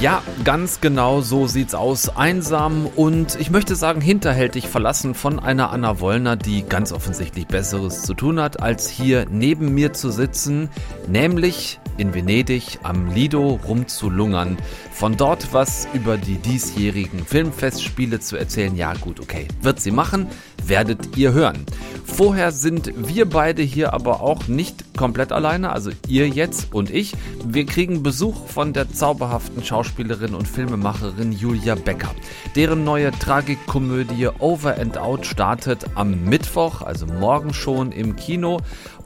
[0.00, 2.08] Ja, ganz genau so sieht's aus.
[2.16, 8.02] Einsam und ich möchte sagen hinterhältig verlassen von einer Anna Wollner, die ganz offensichtlich Besseres
[8.02, 10.68] zu tun hat, als hier neben mir zu sitzen,
[11.08, 14.56] nämlich in Venedig am Lido rumzulungern.
[14.92, 20.28] Von dort was über die diesjährigen Filmfestspiele zu erzählen, ja gut, okay, wird sie machen,
[20.64, 21.64] werdet ihr hören.
[22.04, 27.12] Vorher sind wir beide hier aber auch nicht komplett alleine, also ihr jetzt und ich.
[27.44, 32.10] Wir kriegen Besuch von der zauberhaften Schauspielerin und Filmemacherin Julia Becker.
[32.56, 38.58] Deren neue Tragikkomödie Over and Out startet am Mittwoch, also morgen schon im Kino.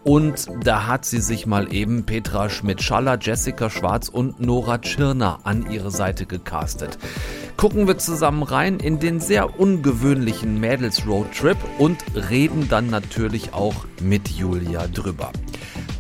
[0.05, 5.71] Und da hat sie sich mal eben Petra Schmidt-Schaller, Jessica Schwarz und Nora Tschirner an
[5.71, 6.99] ihre Seite gecastet.
[7.57, 11.99] Gucken wir zusammen rein in den sehr ungewöhnlichen Mädels Roadtrip und
[12.31, 15.31] reden dann natürlich auch mit Julia drüber.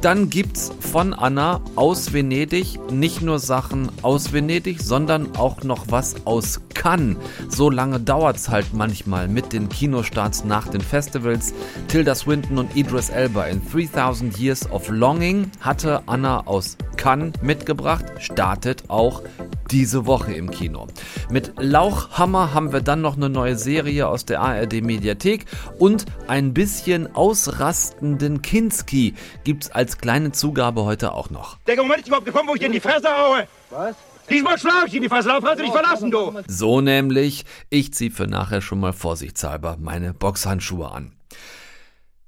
[0.02, 6.26] Dann gibt's von Anna aus Venedig nicht nur Sachen aus Venedig, sondern auch noch was
[6.26, 7.18] aus Cannes.
[7.48, 11.54] So lange dauert's halt manchmal mit den Kinostarts nach den Festivals.
[11.86, 18.06] Tilda Swinton und Idris Elba in 3000 Years of Longing hatte Anna aus Cannes mitgebracht,
[18.18, 19.22] startet auch
[19.72, 20.86] diese Woche im Kino.
[21.30, 25.46] Mit Lauchhammer haben wir dann noch eine neue Serie aus der ARD Mediathek
[25.78, 31.58] und ein bisschen ausrastenden Kinski gibt's als kleine Zugabe heute auch noch.
[31.66, 33.48] Der Moment ist überhaupt gekommen, wo ich dir in die Fresse haue.
[33.70, 33.96] Was?
[34.28, 36.40] Diesmal schlag ich in die Fresse, darauf kannst du dich verlassen, du.
[36.46, 41.12] So nämlich, ich zieh für nachher schon mal vorsichtshalber meine Boxhandschuhe an.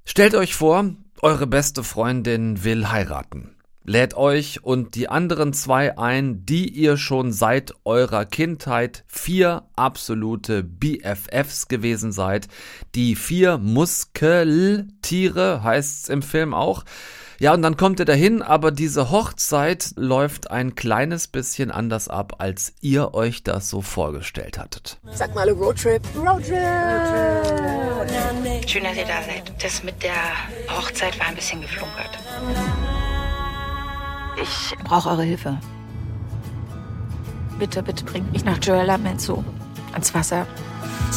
[0.03, 0.85] Stellt euch vor,
[1.21, 3.54] eure beste Freundin will heiraten
[3.85, 10.63] lädt euch und die anderen zwei ein, die ihr schon seit eurer Kindheit vier absolute
[10.63, 12.47] BFFs gewesen seid.
[12.95, 16.83] Die vier Muskeltiere heißt's im Film auch.
[17.37, 22.35] Ja, und dann kommt ihr dahin, aber diese Hochzeit läuft ein kleines bisschen anders ab,
[22.39, 24.99] als ihr euch das so vorgestellt hattet.
[25.11, 26.01] Sag mal, Roadtrip.
[26.15, 26.55] Roadtrip.
[28.67, 29.51] Schön, dass ihr da seid.
[29.61, 30.13] Das mit der
[30.69, 32.17] Hochzeit war ein bisschen geflunkert.
[34.41, 35.57] Ich brauche eure Hilfe.
[37.57, 39.43] Bitte, bitte bringt mich nach Joella Menzo.
[39.93, 40.45] Ans Wasser.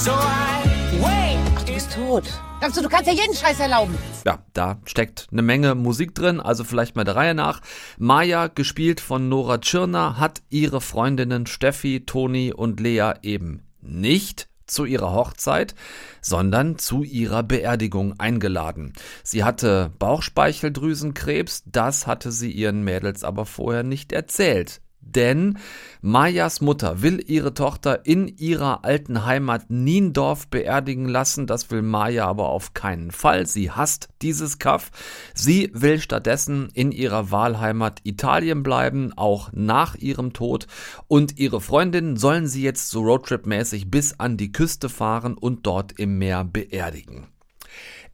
[0.07, 2.25] Ach, du bist tot.
[2.61, 3.97] Glaubst du, du kannst ja jeden Scheiß erlauben?
[4.25, 7.61] Ja, da steckt eine Menge Musik drin, also vielleicht mal der Reihe nach.
[7.99, 14.85] Maya, gespielt von Nora Tschirner, hat ihre Freundinnen Steffi, Toni und Lea eben nicht zu
[14.85, 15.75] ihrer Hochzeit,
[16.21, 18.93] sondern zu ihrer Beerdigung eingeladen.
[19.23, 24.81] Sie hatte Bauchspeicheldrüsenkrebs, das hatte sie ihren Mädels aber vorher nicht erzählt.
[25.15, 25.59] Denn
[26.03, 31.47] Majas Mutter will ihre Tochter in ihrer alten Heimat Niendorf beerdigen lassen.
[31.47, 33.47] Das will Maja aber auf keinen Fall.
[33.47, 34.91] Sie hasst dieses Kaff.
[35.35, 40.67] Sie will stattdessen in ihrer Wahlheimat Italien bleiben, auch nach ihrem Tod.
[41.07, 45.99] Und ihre Freundinnen sollen sie jetzt so Roadtrip-mäßig bis an die Küste fahren und dort
[45.99, 47.29] im Meer beerdigen.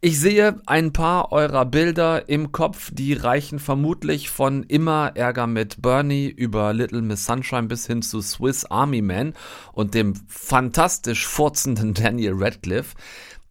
[0.06, 5.80] Ich sehe ein paar eurer Bilder im Kopf, die reichen vermutlich von immer Ärger mit
[5.80, 9.32] Bernie über Little Miss Sunshine bis hin zu Swiss Army Man
[9.72, 12.94] und dem fantastisch furzenden Daniel Radcliffe.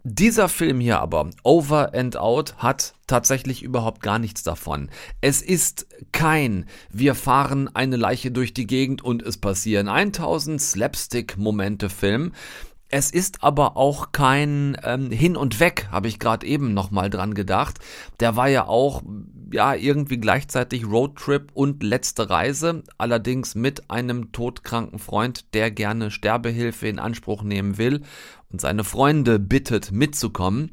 [0.03, 4.89] Dieser Film hier aber, Over and Out, hat tatsächlich überhaupt gar nichts davon.
[5.21, 11.89] Es ist kein, wir fahren eine Leiche durch die Gegend und es passieren 1000 Slapstick-Momente
[11.89, 12.33] Film.
[12.95, 17.33] Es ist aber auch kein ähm, Hin und Weg, habe ich gerade eben nochmal dran
[17.33, 17.79] gedacht.
[18.19, 19.01] Der war ja auch
[19.51, 26.87] ja irgendwie gleichzeitig Roadtrip und letzte Reise, allerdings mit einem todkranken Freund, der gerne Sterbehilfe
[26.87, 28.03] in Anspruch nehmen will
[28.51, 30.69] und seine Freunde bittet mitzukommen.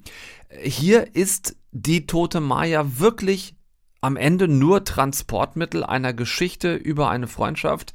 [0.63, 3.55] Hier ist die tote Maya wirklich
[4.01, 7.93] am Ende nur Transportmittel einer Geschichte über eine Freundschaft,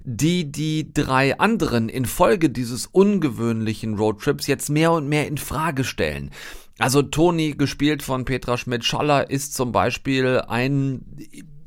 [0.00, 6.30] die die drei anderen infolge dieses ungewöhnlichen Roadtrips jetzt mehr und mehr in Frage stellen.
[6.78, 11.04] Also Toni, gespielt von Petra Schmidt-Schaller, ist zum Beispiel ein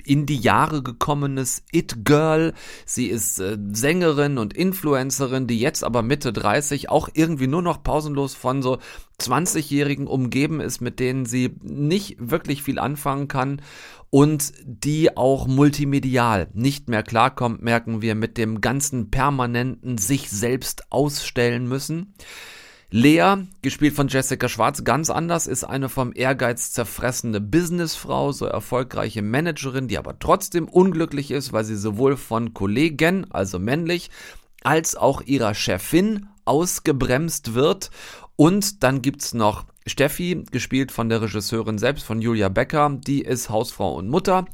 [0.06, 2.53] in die Jahre gekommenes It-Girl.
[2.86, 7.83] Sie ist äh, Sängerin und Influencerin, die jetzt aber Mitte 30 auch irgendwie nur noch
[7.83, 8.80] pausenlos von so
[9.19, 13.62] 20-Jährigen umgeben ist, mit denen sie nicht wirklich viel anfangen kann
[14.12, 20.92] und die auch multimedial nicht mehr klarkommt, merken wir mit dem ganzen permanenten sich selbst
[20.92, 22.13] ausstellen müssen.
[22.94, 29.22] Lea, gespielt von Jessica Schwarz, ganz anders, ist eine vom Ehrgeiz zerfressene Businessfrau, so erfolgreiche
[29.22, 34.10] Managerin, die aber trotzdem unglücklich ist, weil sie sowohl von Kollegen, also männlich,
[34.62, 37.92] als auch ihrer Chefin ausgebremst wird.
[38.36, 43.50] Und dann gibt's noch Steffi, gespielt von der Regisseurin selbst, von Julia Becker, die ist
[43.50, 44.46] Hausfrau und Mutter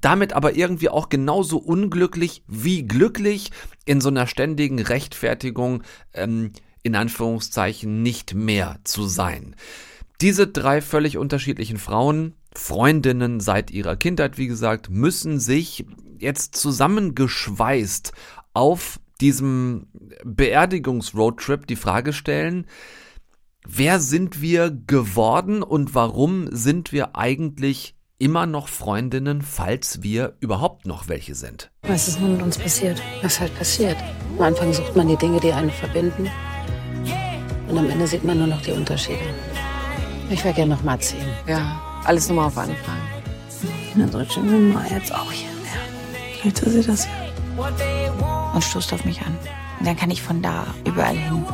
[0.00, 3.50] damit aber irgendwie auch genauso unglücklich wie glücklich
[3.84, 5.82] in so einer ständigen Rechtfertigung,
[6.14, 6.52] ähm,
[6.82, 9.54] in Anführungszeichen, nicht mehr zu sein.
[10.20, 15.86] Diese drei völlig unterschiedlichen Frauen, Freundinnen seit ihrer Kindheit, wie gesagt, müssen sich
[16.18, 18.12] jetzt zusammengeschweißt
[18.52, 19.86] auf diesem
[20.24, 22.66] Beerdigungsroadtrip die Frage stellen,
[23.66, 30.86] wer sind wir geworden und warum sind wir eigentlich immer noch Freundinnen, falls wir überhaupt
[30.86, 31.70] noch welche sind?
[31.82, 33.00] Was ist nun mit uns passiert?
[33.22, 33.96] Was halt passiert?
[34.36, 36.28] Am Anfang sucht man die Dinge, die einen verbinden.
[37.68, 39.34] Und am Ende sieht man nur noch die Unterschiede.
[40.30, 41.26] Ich wäre gerne noch mal ziehen.
[41.46, 42.96] Ja, alles nochmal auf Anfang.
[43.94, 45.48] Dann soll schon mal jetzt auch hier.
[45.48, 46.40] Ja.
[46.40, 48.52] Vielleicht soll sie das ja.
[48.54, 49.36] Und stoßt auf mich an.
[49.78, 51.44] Und dann kann ich von da überall hin.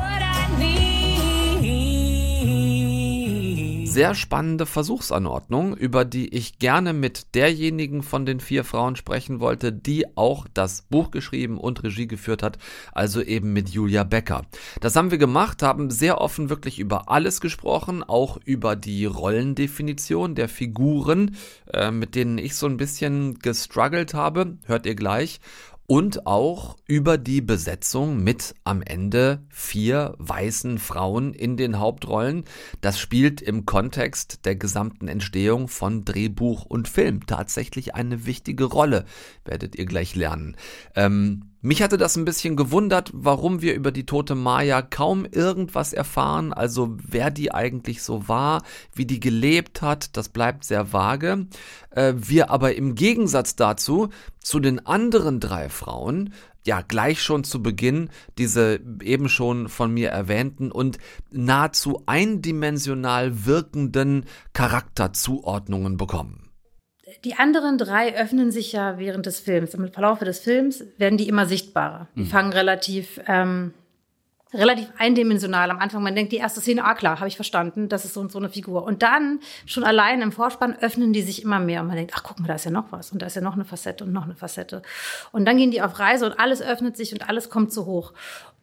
[3.95, 9.73] Sehr spannende Versuchsanordnung, über die ich gerne mit derjenigen von den vier Frauen sprechen wollte,
[9.73, 12.59] die auch das Buch geschrieben und Regie geführt hat,
[12.93, 14.47] also eben mit Julia Becker.
[14.81, 20.35] Das haben wir gemacht, haben sehr offen wirklich über alles gesprochen, auch über die Rollendefinition
[20.35, 21.37] der Figuren,
[21.73, 25.41] äh, mit denen ich so ein bisschen gestruggelt habe, hört ihr gleich
[25.87, 32.45] und auch über die Besetzung mit am Ende vier weißen Frauen in den Hauptrollen.
[32.81, 39.05] Das spielt im Kontext der gesamten Entstehung von Drehbuch und Film tatsächlich eine wichtige Rolle,
[39.45, 40.57] werdet ihr gleich lernen.
[40.95, 45.95] Ähm, mich hatte das ein bisschen gewundert, warum wir über die tote Maya kaum irgendwas
[45.95, 48.63] erfahren, also wer die eigentlich so war,
[48.95, 51.47] wie die gelebt hat, das bleibt sehr vage.
[51.89, 56.35] Äh, wir aber im Gegensatz dazu zu den anderen drei Frauen
[56.67, 60.99] ja gleich schon zu Beginn diese eben schon von mir erwähnten und
[61.31, 66.44] nahezu eindimensional wirkenden Charakterzuordnungen bekommen
[67.25, 69.75] die anderen drei öffnen sich ja während des Films.
[69.75, 72.09] Im Verlauf des Films werden die immer sichtbarer.
[72.17, 72.27] Die mhm.
[72.27, 73.73] fangen relativ, ähm,
[74.53, 76.03] relativ eindimensional am Anfang.
[76.03, 78.39] Man denkt, die erste Szene, ah klar, habe ich verstanden, das ist so und so
[78.39, 78.85] eine Figur.
[78.85, 81.81] Und dann, schon allein im Vorspann, öffnen die sich immer mehr.
[81.81, 83.13] Und man denkt, ach guck mal, da ist ja noch was.
[83.13, 84.83] Und da ist ja noch eine Facette und noch eine Facette.
[85.33, 88.13] Und dann gehen die auf Reise und alles öffnet sich und alles kommt so hoch.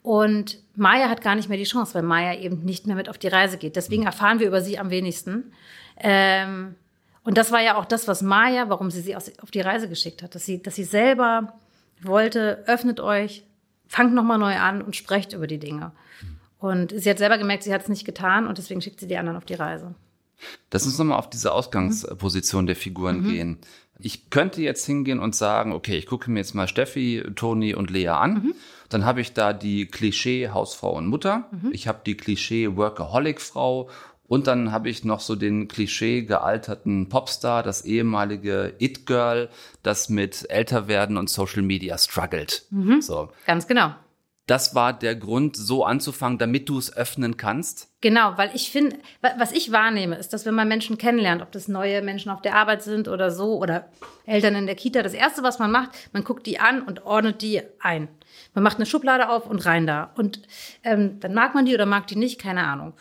[0.03, 3.17] Und Maya hat gar nicht mehr die Chance, weil Maya eben nicht mehr mit auf
[3.17, 3.75] die Reise geht.
[3.75, 4.07] Deswegen mhm.
[4.07, 5.51] erfahren wir über sie am wenigsten.
[5.97, 6.75] Ähm,
[7.23, 10.23] und das war ja auch das, was Maya, warum sie sie auf die Reise geschickt
[10.23, 11.53] hat, dass sie, dass sie selber
[12.01, 13.43] wollte, öffnet euch,
[13.87, 15.91] fangt nochmal neu an und sprecht über die Dinge.
[16.57, 19.17] Und sie hat selber gemerkt, sie hat es nicht getan und deswegen schickt sie die
[19.17, 19.95] anderen auf die Reise.
[20.71, 22.67] Lass uns nochmal auf diese Ausgangsposition mhm.
[22.67, 23.29] der Figuren mhm.
[23.29, 23.57] gehen.
[23.99, 27.91] Ich könnte jetzt hingehen und sagen, okay, ich gucke mir jetzt mal Steffi, Toni und
[27.91, 28.33] Lea an.
[28.33, 28.55] Mhm.
[28.89, 31.49] Dann habe ich da die Klischee Hausfrau und Mutter.
[31.51, 31.71] Mhm.
[31.71, 33.89] Ich habe die Klischee Workaholic Frau
[34.31, 39.49] und dann habe ich noch so den Klischee gealterten Popstar, das ehemalige It-Girl,
[39.83, 42.63] das mit Älterwerden und Social Media struggelt.
[42.69, 43.01] Mhm.
[43.01, 43.29] So.
[43.45, 43.93] Ganz genau.
[44.47, 47.89] Das war der Grund, so anzufangen, damit du es öffnen kannst.
[47.99, 48.97] Genau, weil ich finde,
[49.37, 52.55] was ich wahrnehme, ist, dass wenn man Menschen kennenlernt, ob das neue Menschen auf der
[52.55, 53.89] Arbeit sind oder so oder
[54.25, 57.41] Eltern in der Kita, das erste, was man macht, man guckt die an und ordnet
[57.41, 58.07] die ein.
[58.53, 60.11] Man macht eine Schublade auf und rein da.
[60.15, 60.41] Und
[60.83, 62.93] ähm, dann mag man die oder mag die nicht, keine Ahnung.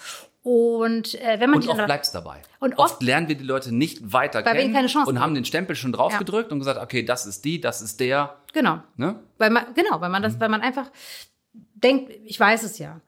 [0.42, 2.40] Und äh, wenn man und die oft bleibt es dabei.
[2.60, 5.34] Und oft, oft, lernen wir die Leute nicht weiter weil kennen keine Chance und haben
[5.34, 6.52] den Stempel schon draufgedrückt ja.
[6.52, 8.36] und gesagt, okay, das ist die, das ist der.
[8.52, 8.80] Genau.
[8.96, 9.16] Ne?
[9.36, 10.40] Weil man, genau, weil man das, mhm.
[10.40, 10.90] weil man einfach
[11.52, 13.00] denkt, ich weiß es ja.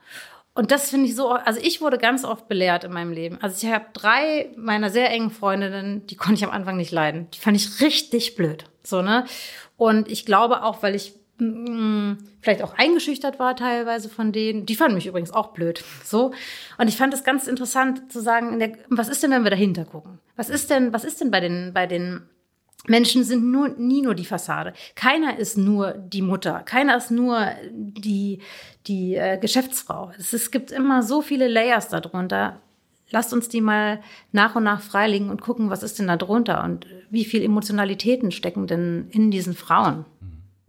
[0.54, 3.38] Und das finde ich so, also ich wurde ganz oft belehrt in meinem Leben.
[3.40, 7.30] Also ich habe drei meiner sehr engen Freundinnen, die konnte ich am Anfang nicht leiden.
[7.30, 8.66] Die fand ich richtig blöd.
[8.82, 9.24] So, ne?
[9.78, 14.66] Und ich glaube auch, weil ich vielleicht auch eingeschüchtert war teilweise von denen.
[14.66, 15.82] Die fanden mich übrigens auch blöd.
[16.04, 16.32] So.
[16.76, 19.86] Und ich fand es ganz interessant zu sagen, der, was ist denn, wenn wir dahinter
[19.86, 20.18] gucken?
[20.36, 22.22] Was ist denn, was ist denn bei den, bei den
[22.86, 24.72] Menschen sind nur, nie nur die Fassade.
[24.94, 26.60] Keiner ist nur die Mutter.
[26.64, 28.40] Keiner ist nur die,
[28.86, 30.10] die äh, Geschäftsfrau.
[30.18, 32.60] Es, es gibt immer so viele Layers darunter.
[33.10, 34.00] Lasst uns die mal
[34.32, 38.32] nach und nach freilegen und gucken, was ist denn da drunter und wie viel Emotionalitäten
[38.32, 40.04] stecken denn in diesen Frauen.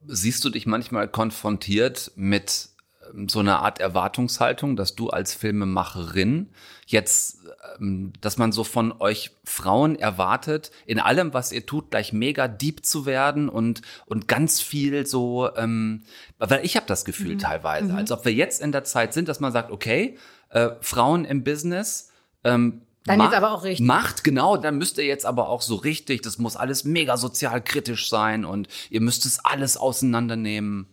[0.07, 2.69] Siehst du dich manchmal konfrontiert mit
[3.13, 6.49] ähm, so einer Art Erwartungshaltung, dass du als Filmemacherin
[6.85, 7.39] jetzt,
[7.79, 12.47] ähm, dass man so von euch Frauen erwartet, in allem, was ihr tut, gleich mega
[12.47, 16.03] deep zu werden und, und ganz viel so, ähm,
[16.37, 17.39] weil ich habe das Gefühl mhm.
[17.39, 17.97] teilweise, mhm.
[17.97, 20.17] als ob wir jetzt in der Zeit sind, dass man sagt, okay,
[20.49, 22.11] äh, Frauen im Business,
[22.43, 23.85] ähm, dann macht, jetzt aber auch richtig.
[23.85, 24.57] Macht, genau.
[24.57, 28.45] Dann müsst ihr jetzt aber auch so richtig, das muss alles mega sozial kritisch sein
[28.45, 30.87] und ihr müsst es alles auseinandernehmen.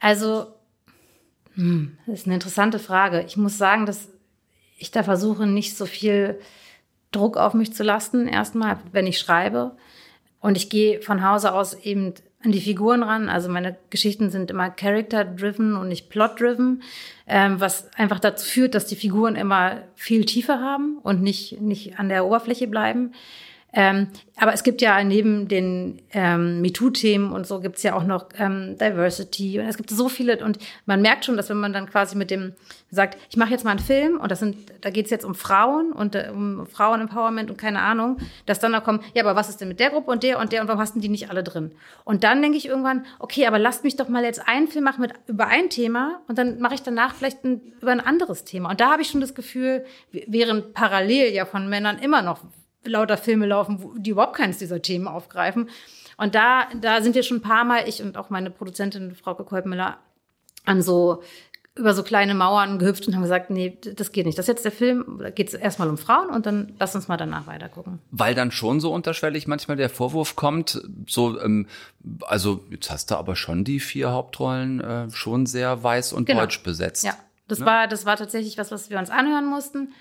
[0.00, 0.54] Also,
[1.60, 3.22] Hm, das ist eine interessante Frage.
[3.26, 4.08] Ich muss sagen, dass
[4.78, 6.40] ich da versuche, nicht so viel
[7.12, 9.76] Druck auf mich zu lasten, erstmal, wenn ich schreibe.
[10.40, 13.28] Und ich gehe von Hause aus eben an die Figuren ran.
[13.28, 16.82] Also meine Geschichten sind immer character-driven und nicht plot-driven,
[17.26, 21.98] ähm, was einfach dazu führt, dass die Figuren immer viel tiefer haben und nicht, nicht
[21.98, 23.12] an der Oberfläche bleiben.
[23.72, 28.04] Ähm, aber es gibt ja neben den ähm, MeToo-Themen und so gibt es ja auch
[28.04, 31.72] noch ähm, Diversity und es gibt so viele und man merkt schon, dass wenn man
[31.72, 32.54] dann quasi mit dem
[32.90, 35.34] sagt, ich mache jetzt mal einen Film und das sind, da geht es jetzt um
[35.34, 39.48] Frauen und äh, um Frauen-Empowerment und keine Ahnung, dass dann da kommen, ja, aber was
[39.48, 41.30] ist denn mit der Gruppe und der und der und warum hast denn die nicht
[41.30, 41.70] alle drin?
[42.04, 45.02] Und dann denke ich irgendwann, okay, aber lasst mich doch mal jetzt einen Film machen
[45.02, 48.70] mit über ein Thema und dann mache ich danach vielleicht ein, über ein anderes Thema.
[48.70, 52.40] Und da habe ich schon das Gefühl, während parallel ja von Männern immer noch
[52.84, 55.68] lauter Filme laufen, die überhaupt keines dieser Themen aufgreifen.
[56.16, 59.34] Und da, da sind wir schon ein paar Mal, ich und auch meine Produzentin Frau
[59.34, 59.98] Kolbmüller,
[60.66, 61.22] an so
[61.76, 64.36] über so kleine Mauern gehüpft und haben gesagt, nee, das geht nicht.
[64.36, 67.08] Das ist jetzt der Film, da geht es erstmal um Frauen und dann lass uns
[67.08, 68.00] mal danach weiter gucken.
[68.10, 71.66] Weil dann schon so unterschwellig manchmal der Vorwurf kommt, so, ähm,
[72.22, 76.40] also jetzt hast du aber schon die vier Hauptrollen äh, schon sehr weiß und genau.
[76.40, 77.04] deutsch besetzt.
[77.04, 77.14] Ja,
[77.48, 77.66] das ne?
[77.66, 79.92] war, das war tatsächlich was, was wir uns anhören mussten.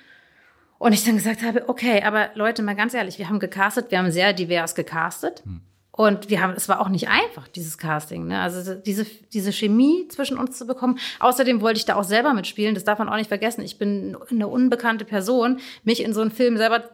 [0.79, 3.99] Und ich dann gesagt habe, okay, aber Leute, mal ganz ehrlich, wir haben gecastet, wir
[3.99, 5.43] haben sehr divers gecastet.
[5.45, 5.61] Hm.
[5.91, 8.27] Und wir haben, es war auch nicht einfach, dieses Casting.
[8.27, 8.39] Ne?
[8.39, 10.97] Also diese, diese Chemie zwischen uns zu bekommen.
[11.19, 12.73] Außerdem wollte ich da auch selber mitspielen.
[12.73, 13.61] Das darf man auch nicht vergessen.
[13.65, 15.59] Ich bin eine unbekannte Person.
[15.83, 16.89] Mich in so einen Film selber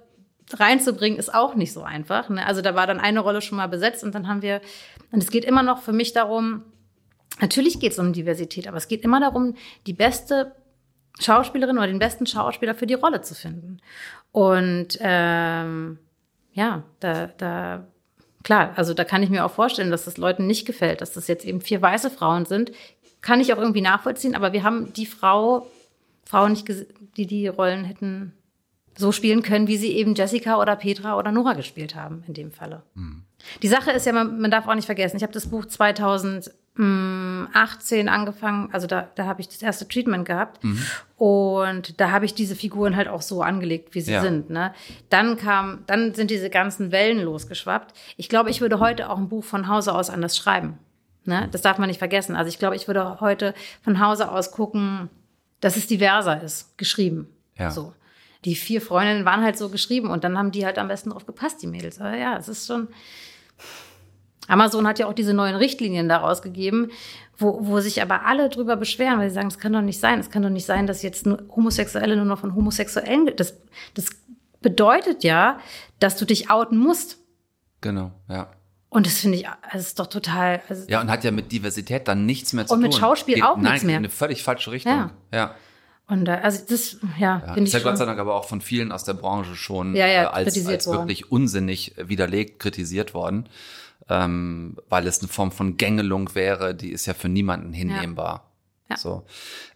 [0.54, 2.30] reinzubringen, ist auch nicht so einfach.
[2.30, 2.44] Ne?
[2.44, 4.62] Also da war dann eine Rolle schon mal besetzt und dann haben wir,
[5.12, 6.63] und es geht immer noch für mich darum,
[7.39, 10.56] natürlich geht es um Diversität, aber es geht immer darum, die beste
[11.19, 13.79] Schauspielerin oder den besten Schauspieler für die Rolle zu finden.
[14.31, 16.00] Und ähm,
[16.51, 17.88] ja, da, da,
[18.43, 21.27] klar, also da kann ich mir auch vorstellen, dass das Leuten nicht gefällt, dass das
[21.27, 22.72] jetzt eben vier weiße Frauen sind.
[23.22, 25.67] Kann ich auch irgendwie nachvollziehen, aber wir haben die Frau,
[26.25, 26.67] Frauen nicht,
[27.17, 28.34] die die Rollen hätten
[28.98, 32.51] so spielen können, wie sie eben Jessica oder Petra oder Nora gespielt haben, in dem
[32.51, 32.84] Falle.
[32.93, 33.24] Mhm.
[33.62, 36.51] Die Sache ist ja, man, man darf auch nicht vergessen, ich habe das Buch 2000
[36.77, 40.86] 18 angefangen, also da, da habe ich das erste Treatment gehabt mhm.
[41.15, 44.22] und da habe ich diese Figuren halt auch so angelegt, wie sie ja.
[44.22, 44.50] sind.
[44.50, 44.74] Ne?
[45.10, 47.96] Dann kam, dann sind diese ganzen Wellen losgeschwappt.
[48.17, 50.77] Ich glaube, ich würde heute auch ein Buch von Hause aus anders schreiben.
[51.24, 51.48] Ne?
[51.51, 52.36] Das darf man nicht vergessen.
[52.36, 55.10] Also ich glaube, ich würde heute von Hause aus gucken,
[55.62, 57.29] dass es diverser ist, geschrieben.
[57.58, 57.72] Ja.
[57.72, 57.94] So.
[58.44, 61.25] Die vier Freundinnen waren halt so geschrieben und dann haben die halt am besten drauf
[61.25, 62.01] gepasst, die Mädels.
[62.01, 62.89] Aber ja, es ist schon
[64.48, 66.92] Amazon hat ja auch diese neuen Richtlinien daraus gegeben,
[67.38, 70.20] wo, wo sich aber alle drüber beschweren, weil sie sagen, das kann doch nicht sein.
[70.20, 73.32] Es kann doch nicht sein, dass jetzt nur Homosexuelle nur noch von Homosexuellen.
[73.36, 73.58] Das,
[73.94, 74.10] das
[74.62, 75.60] bedeutet ja,
[76.00, 77.18] dass du dich outen musst.
[77.82, 78.52] Genau, ja.
[78.90, 80.62] Und das finde ich, das ist doch total.
[80.70, 82.84] Also ja, und hat ja mit Diversität dann nichts mehr zu tun.
[82.84, 83.98] Und mit Schauspiel Geht, auch nein, nichts mehr.
[83.98, 84.94] In eine völlig falsche Richtung.
[84.94, 85.12] Ja.
[85.34, 85.56] ja.
[86.08, 88.94] Und äh, also das, ja, ja ist ja Gott sei Dank aber auch von vielen
[88.94, 93.50] aus der Branche schon ja, ja, äh, als, als wirklich unsinnig widerlegt, kritisiert worden
[94.10, 98.52] ähm, weil es eine Form von Gängelung wäre, die ist ja für niemanden hinnehmbar.
[98.90, 98.98] Ja.
[98.98, 99.25] So.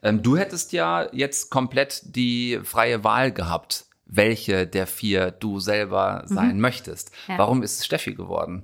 [0.04, 6.24] Ähm, du hättest ja jetzt komplett die freie Wahl gehabt, welche der vier du selber
[6.28, 6.34] mhm.
[6.34, 6.62] sein mhm.
[6.62, 7.12] möchtest.
[7.28, 7.38] Ja.
[7.38, 8.64] Warum ist es Steffi geworden?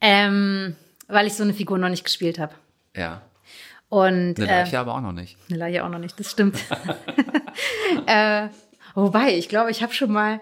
[0.00, 0.76] Ähm,
[1.08, 2.54] weil ich so eine Figur noch nicht gespielt habe.
[2.94, 3.22] Ja.
[3.88, 5.36] Und, eine Leiche äh, aber auch noch nicht.
[5.48, 6.58] Eine Leiche auch noch nicht, das stimmt.
[8.06, 8.48] äh,
[8.94, 10.40] wobei, ich glaube, ich habe schon mal.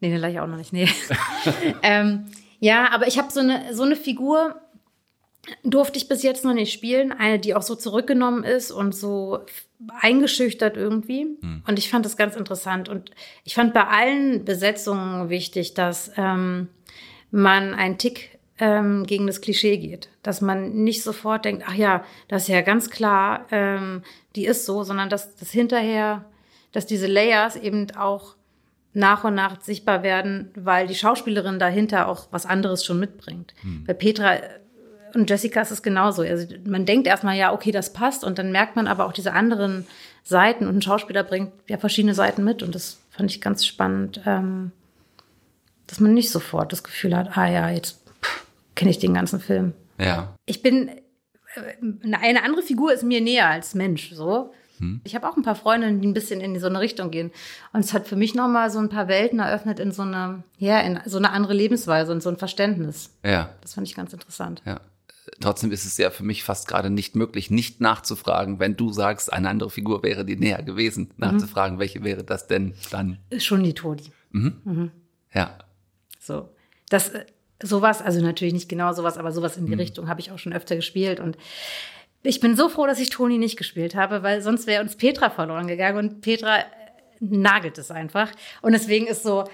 [0.00, 0.72] Nee, eine Leiche auch noch nicht.
[0.72, 0.88] Nee.
[1.82, 2.26] ähm,
[2.62, 4.54] ja, aber ich habe so eine, so eine Figur,
[5.64, 7.10] durfte ich bis jetzt noch nicht spielen.
[7.10, 9.40] Eine, die auch so zurückgenommen ist und so
[10.00, 11.22] eingeschüchtert irgendwie.
[11.40, 11.64] Hm.
[11.66, 12.88] Und ich fand das ganz interessant.
[12.88, 13.10] Und
[13.42, 16.68] ich fand bei allen Besetzungen wichtig, dass ähm,
[17.32, 20.08] man einen Tick ähm, gegen das Klischee geht.
[20.22, 24.04] Dass man nicht sofort denkt, ach ja, das ist ja ganz klar, ähm,
[24.36, 26.26] die ist so, sondern dass das hinterher,
[26.70, 28.36] dass diese Layers eben auch
[28.94, 33.54] nach und nach sichtbar werden, weil die Schauspielerin dahinter auch was anderes schon mitbringt.
[33.62, 33.84] Hm.
[33.86, 34.36] Bei Petra
[35.14, 36.22] und Jessica ist es genauso.
[36.22, 38.24] Also man denkt erstmal, ja, okay, das passt.
[38.24, 39.86] Und dann merkt man aber auch diese anderen
[40.22, 40.66] Seiten.
[40.66, 42.62] Und ein Schauspieler bringt ja verschiedene Seiten mit.
[42.62, 44.72] Und das fand ich ganz spannend, ähm,
[45.86, 48.00] dass man nicht sofort das Gefühl hat, ah ja, jetzt
[48.74, 49.74] kenne ich den ganzen Film.
[49.98, 50.34] Ja.
[50.46, 50.96] Ich bin, äh,
[52.16, 54.52] eine andere Figur ist mir näher als Mensch, so.
[54.82, 55.00] Hm.
[55.04, 57.30] Ich habe auch ein paar Freundinnen, die ein bisschen in so eine Richtung gehen.
[57.72, 60.80] Und es hat für mich nochmal so ein paar Welten eröffnet in so eine, ja,
[60.80, 63.10] in so eine andere Lebensweise und so ein Verständnis.
[63.24, 63.50] Ja.
[63.60, 64.60] Das fand ich ganz interessant.
[64.66, 64.80] Ja.
[65.40, 69.32] Trotzdem ist es ja für mich fast gerade nicht möglich, nicht nachzufragen, wenn du sagst,
[69.32, 71.12] eine andere Figur wäre dir näher gewesen, mhm.
[71.16, 73.18] nachzufragen, welche wäre das denn dann?
[73.38, 74.10] Schon die Todi.
[74.32, 74.60] Mhm.
[74.64, 74.90] Mhm.
[75.32, 75.58] Ja.
[76.18, 76.48] So.
[76.88, 77.12] Das,
[77.62, 79.78] sowas, also natürlich nicht genau sowas, aber sowas in die mhm.
[79.78, 81.38] Richtung habe ich auch schon öfter gespielt und
[82.22, 85.30] ich bin so froh, dass ich Toni nicht gespielt habe, weil sonst wäre uns Petra
[85.30, 86.64] verloren gegangen und Petra äh,
[87.20, 88.30] nagelt es einfach.
[88.62, 89.44] Und deswegen ist so,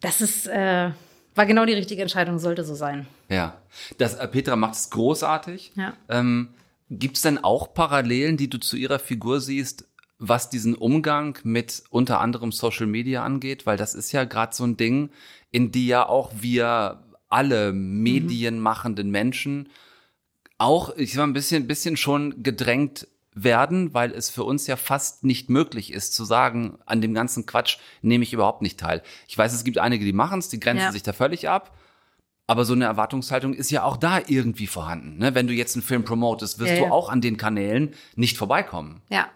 [0.00, 0.90] das ist, äh,
[1.34, 3.06] war genau die richtige Entscheidung, sollte so sein.
[3.28, 3.60] Ja,
[3.98, 5.72] das, äh, Petra macht es großartig.
[5.76, 5.94] Ja.
[6.08, 6.50] Ähm,
[6.88, 11.82] Gibt es denn auch Parallelen, die du zu ihrer Figur siehst, was diesen Umgang mit
[11.90, 13.66] unter anderem Social Media angeht?
[13.66, 15.10] Weil das ist ja gerade so ein Ding,
[15.50, 19.68] in die ja auch wir alle medienmachenden Menschen
[20.58, 25.22] auch, ich war ein bisschen, bisschen schon gedrängt werden, weil es für uns ja fast
[25.24, 29.02] nicht möglich ist zu sagen, an dem ganzen Quatsch nehme ich überhaupt nicht teil.
[29.28, 30.92] Ich weiß, es gibt einige, die machen es, die grenzen Ja.
[30.92, 31.76] sich da völlig ab.
[32.48, 35.18] Aber so eine Erwartungshaltung ist ja auch da irgendwie vorhanden.
[35.18, 35.34] Ne?
[35.34, 36.90] Wenn du jetzt einen Film promotest, wirst Ja, du ja.
[36.92, 39.02] auch an den Kanälen nicht vorbeikommen.
[39.10, 39.28] Ja,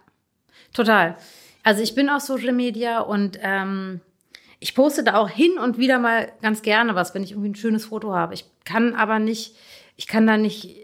[0.72, 1.16] total.
[1.62, 4.00] Also ich bin auf Social Media und ähm,
[4.60, 7.54] ich poste da auch hin und wieder mal ganz gerne was, wenn ich irgendwie ein
[7.56, 8.32] schönes Foto habe.
[8.32, 9.56] Ich kann aber nicht,
[9.96, 10.76] ich kann da nicht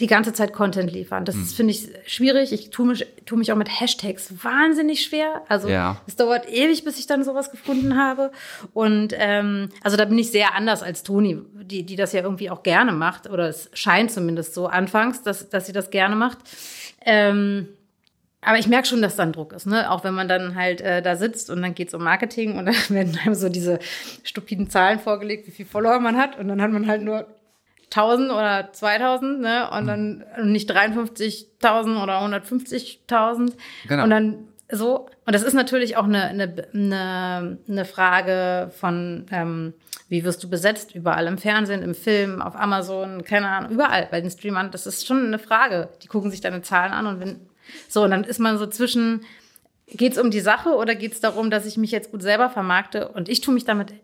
[0.00, 1.24] die ganze Zeit Content liefern.
[1.24, 2.52] Das ist, finde ich schwierig.
[2.52, 5.40] Ich tue mich, tue mich auch mit Hashtags wahnsinnig schwer.
[5.48, 6.00] Also Ja.
[6.06, 8.30] es dauert ewig, bis ich dann sowas gefunden habe.
[8.74, 12.50] Und ähm, also da bin ich sehr anders als Toni, die, die das ja irgendwie
[12.50, 13.30] auch gerne macht.
[13.30, 16.38] Oder es scheint zumindest so anfangs, dass, dass sie das gerne macht.
[17.04, 17.68] Ähm,
[18.42, 19.90] aber ich merke schon, dass da ein Druck ist, ne?
[19.90, 22.74] Auch wenn man dann halt äh, da sitzt und dann geht's um Marketing und dann
[22.90, 23.78] werden einem so diese
[24.22, 27.26] stupiden Zahlen vorgelegt, wie viel Follower man hat und dann hat man halt nur
[27.90, 29.70] 1000 oder 2000, ne?
[29.70, 33.52] Und dann und nicht 53.000 oder 150.000.
[33.88, 34.04] Genau.
[34.04, 35.06] Und dann so.
[35.24, 39.74] Und das ist natürlich auch eine, eine, eine, eine Frage von, ähm,
[40.08, 40.94] wie wirst du besetzt?
[40.94, 44.70] Überall im Fernsehen, im Film, auf Amazon, keine Ahnung, überall bei den Streamern.
[44.70, 45.88] Das ist schon eine Frage.
[46.02, 47.40] Die gucken sich deine Zahlen an und wenn,
[47.88, 49.24] so, und dann ist man so zwischen,
[49.88, 53.08] geht's um die Sache oder geht's darum, dass ich mich jetzt gut selber vermarkte?
[53.08, 53.94] Und ich tue mich damit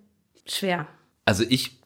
[0.46, 0.86] schwer.
[1.24, 1.81] Also ich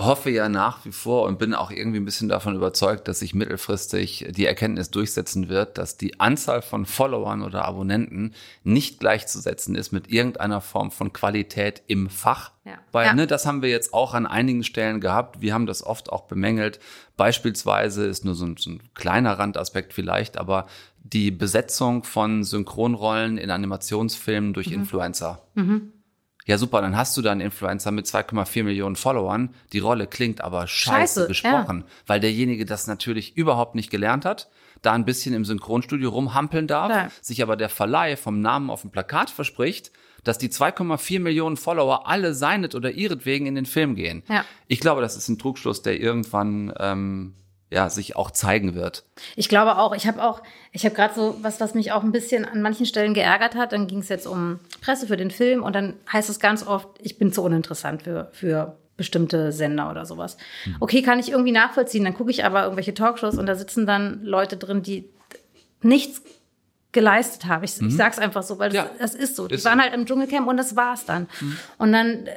[0.00, 3.34] hoffe ja nach wie vor und bin auch irgendwie ein bisschen davon überzeugt, dass sich
[3.34, 9.90] mittelfristig die Erkenntnis durchsetzen wird, dass die Anzahl von Followern oder Abonnenten nicht gleichzusetzen ist
[9.90, 12.52] mit irgendeiner Form von Qualität im Fach.
[12.64, 12.74] Ja.
[12.92, 13.14] Weil, Ja.
[13.14, 15.40] ne, das haben wir jetzt auch an einigen Stellen gehabt.
[15.40, 16.78] Wir haben das oft auch bemängelt.
[17.16, 20.66] Beispielsweise ist nur so ein, so ein kleiner Randaspekt vielleicht, aber
[21.02, 24.54] die Besetzung von Synchronrollen in Animationsfilmen Mhm.
[24.54, 25.42] durch Influencer.
[26.48, 29.54] Ja, super, dann hast du da einen Influencer mit 2,4 Millionen Followern.
[29.74, 34.48] Die Rolle klingt aber scheiße, Scheiße, gesprochen, weil derjenige das natürlich überhaupt nicht gelernt hat,
[34.80, 37.10] da ein bisschen im Synchronstudio rumhampeln darf, Ja.
[37.20, 39.92] sich aber der Verleih vom Namen auf dem Plakat verspricht,
[40.24, 44.22] dass die 2,4 Millionen Follower alle seinet oder ihretwegen in den Film gehen.
[44.28, 44.44] Ja.
[44.68, 47.34] Ich glaube, das ist ein Trugschluss, der irgendwann ähm,
[47.70, 49.04] ja, sich auch zeigen wird.
[49.36, 52.12] Ich glaube auch, ich habe auch, ich habe gerade so was, was mich auch ein
[52.12, 53.72] bisschen an manchen Stellen geärgert hat.
[53.72, 56.88] Dann ging es jetzt um Presse für den Film und dann heißt es ganz oft,
[57.00, 60.36] ich bin zu uninteressant für, für bestimmte Sender oder sowas.
[60.80, 62.04] Okay, kann ich irgendwie nachvollziehen.
[62.04, 65.08] Dann gucke ich aber irgendwelche Talkshows und da sitzen dann Leute drin, die
[65.82, 66.22] nichts
[66.90, 67.62] geleistet haben.
[67.64, 68.90] Ich, ich sag's einfach so, weil das, Ja.
[68.98, 69.46] das ist so.
[69.46, 69.84] Die Ist waren so.
[69.84, 71.28] halt im Dschungelcamp und das war's dann.
[71.76, 72.32] Und dann äh,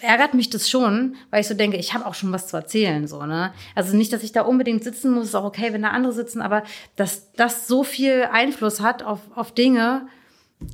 [0.00, 3.06] ärgert mich das schon, weil ich so denke, ich habe auch schon was zu erzählen,
[3.06, 3.52] so, ne?
[3.74, 6.42] Also nicht, dass ich da unbedingt sitzen muss, ist auch okay, wenn da andere sitzen,
[6.42, 6.62] aber
[6.96, 10.08] dass das so viel Einfluss hat auf, auf Dinge,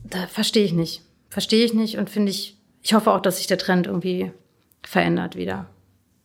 [0.05, 1.03] da verstehe ich nicht.
[1.31, 4.33] Verstehe ich nicht und finde ich, ich hoffe auch, dass sich der Trend irgendwie
[4.83, 5.67] verändert wieder.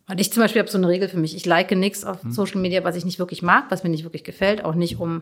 [0.10, 1.36] Und ich zum Beispiel habe so eine Regel für mich.
[1.36, 4.24] Ich like nichts auf Social Media, was ich nicht wirklich mag, was mir nicht wirklich
[4.24, 4.64] gefällt.
[4.64, 5.22] Auch nicht, um,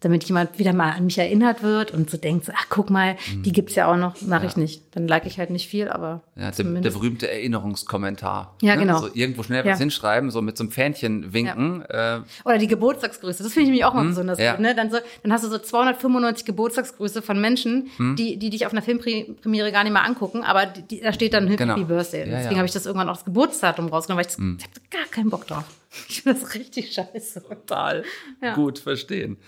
[0.00, 3.16] damit jemand wieder mal an mich erinnert wird und so denkt, so, ach, guck mal,
[3.44, 4.20] die gibt's ja auch noch.
[4.22, 4.82] Mache ich nicht.
[4.92, 8.54] Dann like ich halt nicht viel, aber Ja, der, der berühmte Erinnerungskommentar.
[8.62, 8.98] Ja, genau.
[8.98, 9.72] So irgendwo schnell Ja.
[9.72, 11.82] was hinschreiben, so mit so einem Fähnchen winken.
[11.88, 13.42] Äh, Oder die Geburtstagsgrüße.
[13.42, 14.52] Das finde ich nämlich auch mal besonders ja.
[14.52, 14.60] gut.
[14.60, 14.74] Ne?
[14.74, 18.82] Dann, so, dann hast du so 295 Geburtstagsgrüße von Menschen, die, die dich auf einer
[18.82, 21.74] Filmpremiere gar nicht mehr angucken, aber die, die, da steht dann Happy Genau.
[21.84, 22.20] Birthday.
[22.20, 22.50] Ja, Deswegen ja.
[22.50, 22.56] Hm.
[22.58, 25.30] habe ich das irgendwann auch das Geburtsdatum rausgenommen, weil ich, das, ich habe gar keinen
[25.30, 25.64] Bock drauf.
[26.08, 27.42] Ich finde das richtig scheiße.
[27.48, 28.04] total
[28.42, 28.54] Ja.
[28.54, 29.38] gut verstehen.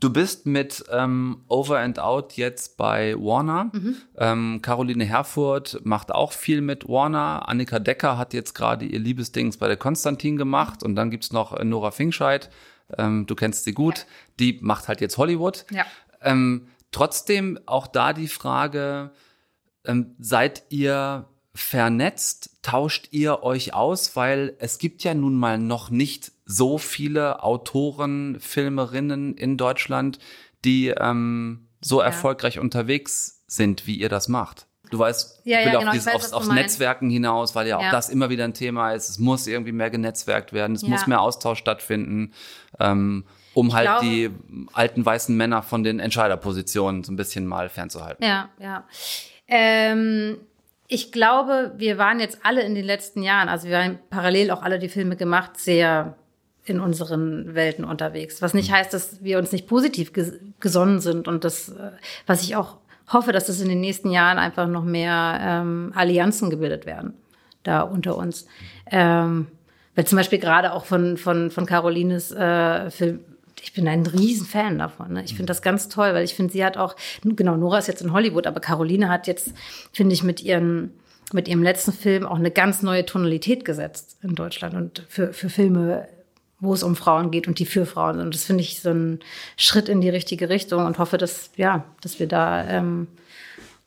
[0.00, 3.70] Du bist mit ähm, Over and Out jetzt bei Warner.
[3.72, 3.96] Mhm.
[4.16, 7.46] Ähm, Caroline Herfurth macht auch viel mit Warner.
[7.46, 10.82] Annika Decker hat jetzt gerade ihr Liebesdings bei der Konstantin gemacht.
[10.82, 12.48] Und dann gibt's noch äh, Nora Fingscheid.
[12.96, 14.06] Ähm, du kennst sie gut.
[14.38, 15.66] Die macht halt jetzt Hollywood.
[15.70, 15.84] Ja.
[16.22, 19.10] Ähm, trotzdem auch da die Frage,
[19.84, 22.58] ähm, seid ihr vernetzt?
[22.62, 24.16] Tauscht ihr euch aus?
[24.16, 30.18] Weil es gibt ja nun mal noch nicht so viele Autoren, Filmerinnen in Deutschland,
[30.64, 34.66] die ähm, so erfolgreich unterwegs sind, wie ihr das macht.
[34.90, 36.48] Du weißt, Ja, ich will ja, auf genau, ich dieses, weiß, aufs, aufs.
[36.48, 37.92] Netzwerken hinaus, weil ja auch Ja.
[37.92, 39.08] das immer wieder ein Thema ist.
[39.08, 40.88] Es muss irgendwie mehr genetzwerkt werden, es Ja.
[40.88, 42.32] muss mehr Austausch stattfinden,
[42.80, 44.30] ähm, um halt glaube- die
[44.72, 48.24] alten weißen Männer von den Entscheiderpositionen so ein bisschen mal fernzuhalten.
[48.24, 48.84] Ja, ja.
[49.46, 50.38] Ähm,
[50.88, 54.62] ich glaube, wir waren jetzt alle in den letzten Jahren, also wir haben parallel auch
[54.62, 56.16] alle die Filme gemacht, sehr
[56.70, 58.40] in unseren Welten unterwegs.
[58.40, 61.90] Was nicht heißt, dass wir uns nicht positiv ges gesonnen sind und das, äh,
[62.26, 62.76] was ich auch
[63.12, 67.14] hoffe, dass es in den nächsten Jahren einfach noch mehr ähm, Allianzen gebildet werden
[67.62, 68.46] da unter uns.
[68.90, 69.48] Ähm,
[69.94, 73.20] weil zum Beispiel gerade auch von, von, von Carolines äh, Film,
[73.62, 75.14] ich bin ein Riesenfan davon.
[75.14, 75.24] Ne?
[75.24, 78.00] Ich finde das ganz toll, weil ich finde, sie hat auch, genau, Nora ist jetzt
[78.00, 79.52] in Hollywood, aber Caroline hat jetzt,
[79.92, 80.92] finde ich, mit ihren
[81.32, 85.48] mit ihrem letzten Film auch eine ganz neue Tonalität gesetzt in Deutschland und für, für
[85.48, 86.08] Filme,
[86.60, 88.26] wo es um Frauen geht und die für Frauen sind.
[88.26, 89.20] Und das finde ich so ein
[89.56, 93.08] Schritt in die richtige Richtung und hoffe, dass, ja, dass wir da ähm,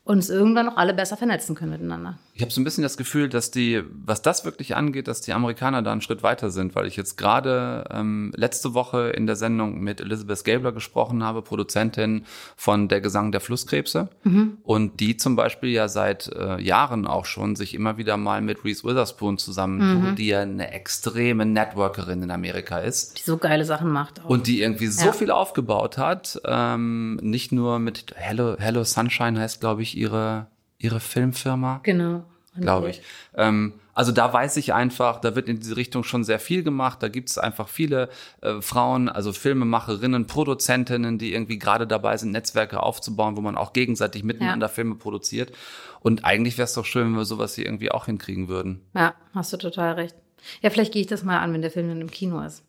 [0.04, 2.18] uns irgendwann noch alle besser vernetzen können miteinander.
[2.36, 5.32] Ich habe so ein bisschen das Gefühl, dass die, was das wirklich angeht, dass die
[5.32, 9.36] Amerikaner da einen Schritt weiter sind, weil ich jetzt gerade ähm, letzte Woche in der
[9.36, 12.24] Sendung mit Elizabeth Gabler gesprochen habe, Produzentin
[12.56, 14.08] von Der Gesang der Flusskrebse.
[14.24, 14.58] Mhm.
[14.64, 18.64] Und die zum Beispiel ja seit äh, Jahren auch schon sich immer wieder mal mit
[18.64, 20.16] Reese Witherspoon zusammentun, mhm.
[20.16, 23.16] die ja eine extreme Networkerin in Amerika ist.
[23.16, 24.24] Die so geile Sachen macht.
[24.24, 24.30] Auch.
[24.30, 25.12] Und die irgendwie so ja.
[25.12, 26.40] viel aufgebaut hat.
[26.44, 30.48] Ähm, nicht nur mit Hello, Hello Sunshine heißt, glaube ich, ihre
[30.84, 31.80] ihre Filmfirma.
[31.82, 32.24] Genau.
[32.56, 33.02] Glaube ich.
[33.36, 37.02] Ähm, also da weiß ich einfach, da wird in diese Richtung schon sehr viel gemacht.
[37.02, 38.08] Da gibt es einfach viele
[38.42, 43.72] äh, Frauen, also Filmemacherinnen, Produzentinnen, die irgendwie gerade dabei sind, Netzwerke aufzubauen, wo man auch
[43.72, 44.72] gegenseitig miteinander ja.
[44.72, 45.52] Filme produziert.
[46.00, 48.82] Und eigentlich wäre es doch schön, wenn wir sowas hier irgendwie auch hinkriegen würden.
[48.94, 50.14] Ja, hast du total recht.
[50.60, 52.62] Ja, vielleicht gehe ich das mal an, wenn der Film dann im Kino ist.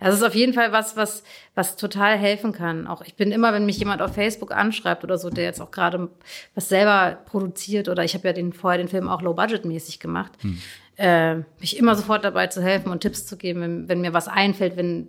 [0.00, 1.22] Das ist auf jeden Fall was, was,
[1.54, 2.86] was total helfen kann.
[2.86, 5.70] Auch ich bin immer, wenn mich jemand auf Facebook anschreibt oder so, der jetzt auch
[5.70, 6.08] gerade
[6.54, 10.00] was selber produziert oder ich habe ja den vorher den Film auch low budget mäßig
[10.00, 10.58] gemacht, hm.
[10.96, 14.26] äh, mich immer sofort dabei zu helfen und Tipps zu geben, wenn, wenn mir was
[14.26, 15.08] einfällt, wenn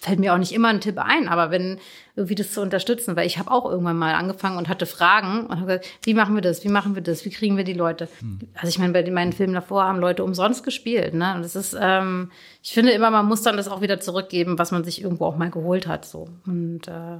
[0.00, 1.78] fällt mir auch nicht immer ein Tipp ein, aber wenn
[2.14, 5.60] irgendwie das zu unterstützen, weil ich habe auch irgendwann mal angefangen und hatte Fragen und
[5.60, 8.08] habe gesagt, wie machen wir das, wie machen wir das, wie kriegen wir die Leute?
[8.20, 8.40] Hm.
[8.54, 11.34] Also ich meine, bei meinen Filmen davor haben Leute umsonst gespielt, ne?
[11.34, 12.30] Und das ist, ähm,
[12.62, 15.36] ich finde immer, man muss dann das auch wieder zurückgeben, was man sich irgendwo auch
[15.36, 16.28] mal geholt hat, so.
[16.46, 17.18] Und äh,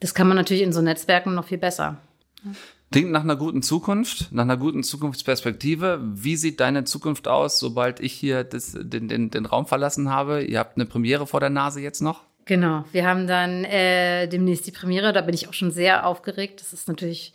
[0.00, 1.98] das kann man natürlich in so Netzwerken noch viel besser.
[2.44, 2.50] Ja.
[2.92, 6.00] Klingt nach einer guten Zukunft, nach einer guten Zukunftsperspektive.
[6.02, 10.42] Wie sieht deine Zukunft aus, sobald ich hier das, den, den, den Raum verlassen habe?
[10.42, 12.24] Ihr habt eine Premiere vor der Nase jetzt noch?
[12.46, 15.12] Genau, wir haben dann äh, demnächst die Premiere.
[15.12, 16.60] Da bin ich auch schon sehr aufgeregt.
[16.60, 17.32] Das ist natürlich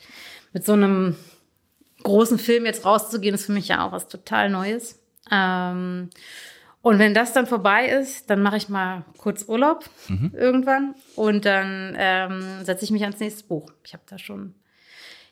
[0.51, 1.15] mit so einem
[2.03, 4.99] großen Film jetzt rauszugehen, ist für mich ja auch was total Neues.
[5.31, 6.09] Ähm,
[6.81, 10.33] und wenn das dann vorbei ist, dann mache ich mal kurz Urlaub mhm.
[10.35, 13.71] irgendwann und dann ähm, setze ich mich ans nächste Buch.
[13.85, 14.53] Ich habe da schon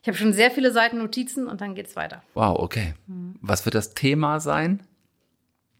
[0.04, 2.24] ich habe schon sehr viele Seiten Notizen und dann geht's weiter.
[2.34, 2.94] Wow, okay.
[3.08, 3.36] Mhm.
[3.40, 4.84] Was wird das Thema sein?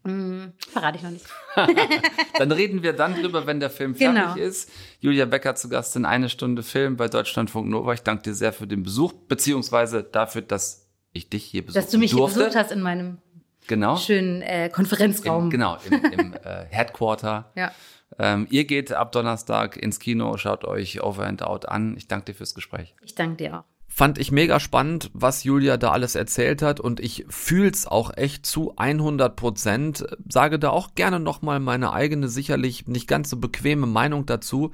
[0.02, 1.26] Mhm, verrate ich noch nicht.
[2.38, 4.34] dann reden wir dann drüber, wenn der Film fertig genau.
[4.34, 4.70] ist.
[5.00, 7.92] Julia Becker zu Gast in eine Stunde Film bei Deutschlandfunk Nova.
[7.92, 11.84] Ich danke dir sehr für den Besuch, beziehungsweise dafür, dass ich dich hier besucht habe.
[11.84, 12.38] Dass du mich durfte.
[12.38, 13.18] hier besucht hast in meinem
[13.66, 13.98] genau.
[13.98, 15.44] schönen äh, Konferenzraum.
[15.44, 17.52] In, genau, im, im äh, Headquarter.
[17.56, 17.72] Ja.
[18.18, 21.94] Ähm, ihr geht ab Donnerstag ins Kino, schaut euch Over and Out an.
[21.98, 22.94] Ich danke dir fürs Gespräch.
[23.02, 23.73] Ich danke dir auch.
[23.96, 28.44] Fand ich mega spannend, was Julia da alles erzählt hat und ich fühl's auch echt
[28.44, 30.04] zu 100 Prozent.
[30.28, 34.72] Sage da auch gerne nochmal meine eigene, sicherlich nicht ganz so bequeme Meinung dazu,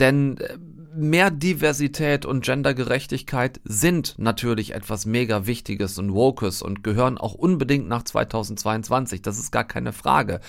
[0.00, 0.58] denn äh,
[0.96, 7.86] mehr Diversität und Gendergerechtigkeit sind natürlich etwas mega Wichtiges und Wokes und gehören auch unbedingt
[7.86, 9.22] nach 2022.
[9.22, 10.40] Das ist gar keine Frage.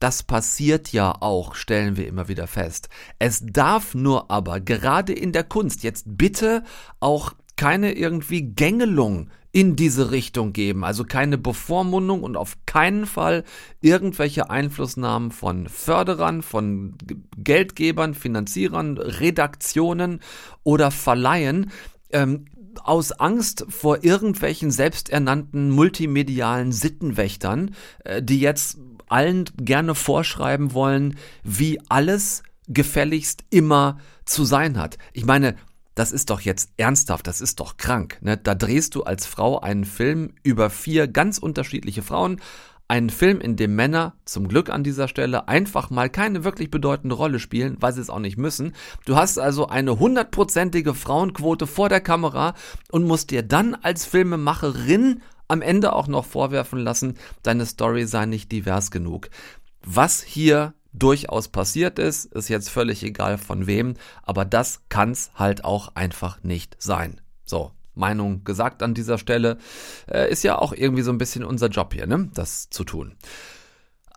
[0.00, 2.88] Das passiert ja auch, stellen wir immer wieder fest.
[3.18, 6.62] Es darf nur aber gerade in der Kunst jetzt bitte
[7.00, 13.44] auch keine irgendwie Gängelung in diese Richtung geben, also keine Bevormundung und auf keinen Fall
[13.80, 16.94] irgendwelche Einflussnahmen von Förderern, von
[17.36, 20.20] Geldgebern, Finanzierern, Redaktionen
[20.62, 21.72] oder Verleihen.
[22.10, 22.46] Ähm,
[22.84, 31.80] aus Angst vor irgendwelchen selbsternannten multimedialen Sittenwächtern, äh, die jetzt allen gerne vorschreiben wollen, wie
[31.88, 34.98] alles gefälligst immer zu sein hat.
[35.12, 35.56] Ich meine,
[35.98, 38.18] das ist doch jetzt ernsthaft, das ist doch krank.
[38.20, 38.36] Ne?
[38.36, 42.40] Da drehst du als Frau einen Film über vier ganz unterschiedliche Frauen,
[42.86, 47.16] einen Film, in dem Männer, zum Glück an dieser Stelle, einfach mal keine wirklich bedeutende
[47.16, 48.74] Rolle spielen, weil sie es auch nicht müssen.
[49.04, 52.54] Du hast also eine hundertprozentige Frauenquote vor der Kamera
[52.90, 58.24] und musst dir dann als Filmemacherin am Ende auch noch vorwerfen lassen, deine Story sei
[58.24, 59.28] nicht divers genug.
[59.84, 65.64] Was hier durchaus passiert ist, ist jetzt völlig egal von wem, aber das kann's halt
[65.64, 67.20] auch einfach nicht sein.
[67.44, 69.58] So, Meinung gesagt an dieser Stelle.
[70.06, 72.30] Äh, ist ja auch irgendwie so ein bisschen unser Job hier, ne?
[72.34, 73.16] Das zu tun.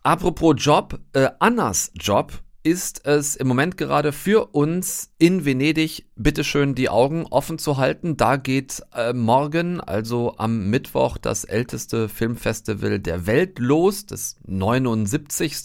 [0.03, 6.75] Apropos Job, äh, Annas Job ist es im Moment gerade für uns in Venedig bitteschön
[6.75, 8.17] die Augen offen zu halten.
[8.17, 15.55] Da geht äh, morgen, also am Mittwoch, das älteste Filmfestival der Welt los, das 79.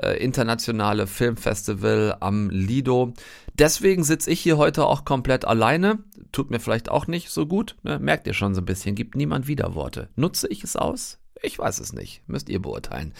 [0.00, 3.14] Äh, internationale Filmfestival am Lido.
[3.54, 5.98] Deswegen sitze ich hier heute auch komplett alleine.
[6.32, 7.76] Tut mir vielleicht auch nicht so gut.
[7.82, 7.98] Ne?
[7.98, 10.08] Merkt ihr schon so ein bisschen, gibt niemand Widerworte.
[10.16, 11.18] Nutze ich es aus?
[11.42, 12.22] Ich weiß es nicht.
[12.26, 13.14] Müsst ihr beurteilen.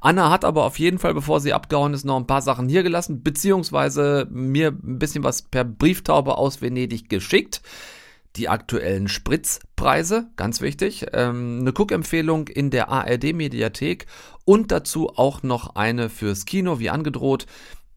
[0.00, 2.82] Anna hat aber auf jeden Fall, bevor sie abgehauen ist, noch ein paar Sachen hier
[2.82, 7.62] gelassen, beziehungsweise mir ein bisschen was per Brieftaube aus Venedig geschickt.
[8.36, 11.06] Die aktuellen Spritzpreise, ganz wichtig.
[11.12, 14.06] Ähm, eine Cook-Empfehlung in der ARD-Mediathek
[14.44, 17.46] und dazu auch noch eine fürs Kino, wie angedroht.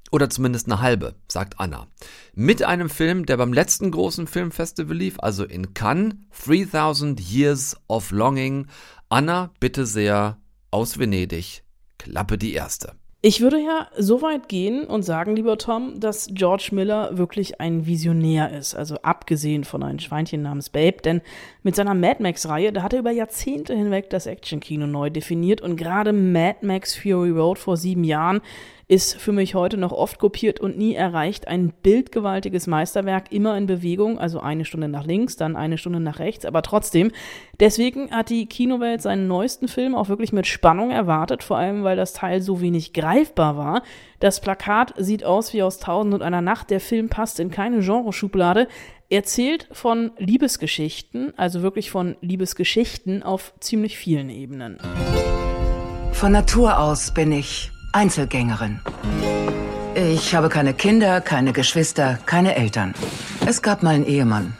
[0.09, 1.87] Oder zumindest eine halbe, sagt Anna.
[2.33, 8.11] Mit einem Film, der beim letzten großen Filmfestival lief, also in Cannes, 3000 Years of
[8.11, 8.67] Longing,
[9.09, 10.37] Anna, bitte sehr,
[10.69, 11.63] aus Venedig,
[11.97, 12.91] Klappe die erste.
[13.21, 17.85] Ich würde ja so weit gehen und sagen, lieber Tom, dass George Miller wirklich ein
[17.85, 21.21] Visionär ist, also abgesehen von einem Schweinchen namens Babe, denn
[21.63, 25.61] mit seiner Mad Max-Reihe, da hat er über Jahrzehnte hinweg das Actionkino neu definiert.
[25.61, 28.41] Und gerade Mad Max Fury Road vor sieben Jahren
[28.89, 31.47] ist für mich heute noch oft kopiert und nie erreicht.
[31.47, 36.19] Ein bildgewaltiges Meisterwerk, immer in Bewegung, also eine Stunde nach links, dann eine Stunde nach
[36.19, 37.11] rechts, aber trotzdem.
[37.59, 41.97] Deswegen hat die Kinowelt seinen neuesten Film auch wirklich mit Spannung erwartet, vor allem weil
[41.97, 43.83] das Teil so wenig greifbar war.
[44.21, 46.69] Das Plakat sieht aus wie aus Tausend und einer Nacht.
[46.69, 48.69] Der Film passt in keine Genreschublade.
[49.09, 54.77] Erzählt von Liebesgeschichten, also wirklich von Liebesgeschichten auf ziemlich vielen Ebenen.
[56.13, 58.79] Von Natur aus bin ich Einzelgängerin.
[59.95, 62.93] Ich habe keine Kinder, keine Geschwister, keine Eltern.
[63.47, 64.55] Es gab mal einen Ehemann.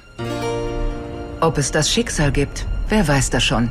[1.40, 3.70] Ob es das Schicksal gibt, wer weiß das schon.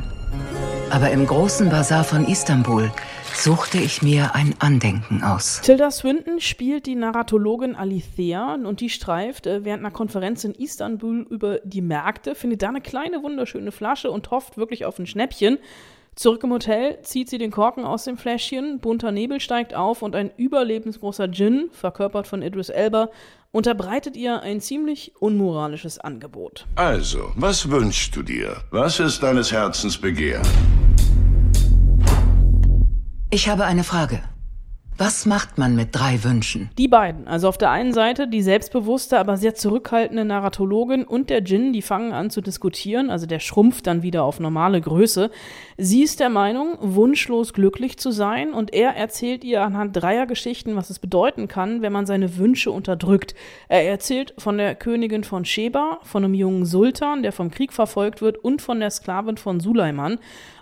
[0.89, 2.89] Aber im großen Bazar von Istanbul
[3.35, 5.59] suchte ich mir ein Andenken aus.
[5.61, 11.27] Tilda Swinton spielt die Narratologin Alithea und die streift äh, während einer Konferenz in Istanbul
[11.29, 15.59] über die Märkte, findet da eine kleine wunderschöne Flasche und hofft wirklich auf ein Schnäppchen.
[16.17, 20.15] Zurück im Hotel zieht sie den Korken aus dem Fläschchen, bunter Nebel steigt auf und
[20.15, 23.09] ein überlebensgroßer Djinn, verkörpert von Idris Elba,
[23.51, 26.65] unterbreitet ihr ein ziemlich unmoralisches Angebot.
[26.73, 28.63] Also, was wünschst du dir?
[28.71, 30.41] Was ist deines Herzens Begehr?
[33.29, 34.23] Ich habe eine Frage.
[34.99, 36.71] Was macht man mit drei Wünschen?
[36.79, 41.41] Die beiden, also auf der einen Seite die selbstbewusste, aber sehr zurückhaltende Narratologin und der
[41.41, 45.29] Djinn, die fangen an zu diskutieren, also der schrumpft dann wieder auf normale Größe.
[45.77, 50.75] Sie ist der Meinung, wunschlos glücklich zu sein und er erzählt ihr anhand dreier Geschichten,
[50.75, 53.35] was es bedeuten kann, wenn man seine Wünsche unterdrückt.
[53.67, 58.23] Er erzählt von der Königin von Sheba, von einem jungen Sultan, der vom Krieg verfolgt
[58.23, 60.17] wird und von der Sklavin von Suleiman.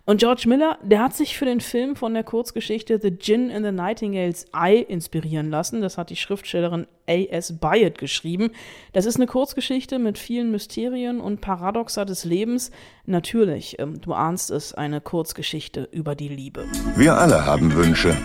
[0.08, 3.64] Und George Miller, der hat sich für den Film von der Kurzgeschichte The Gin in
[3.64, 5.82] the Nightingale's Eye inspirieren lassen.
[5.82, 7.58] Das hat die Schriftstellerin A.S.
[7.58, 8.52] Byatt geschrieben.
[8.94, 12.70] Das ist eine Kurzgeschichte mit vielen Mysterien und Paradoxa des Lebens.
[13.08, 16.66] Natürlich, ähm, du ahnst es, eine Kurzgeschichte über die Liebe.
[16.96, 18.16] Wir alle haben Wünsche,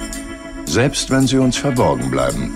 [0.67, 2.53] selbst wenn sie uns verborgen bleiben.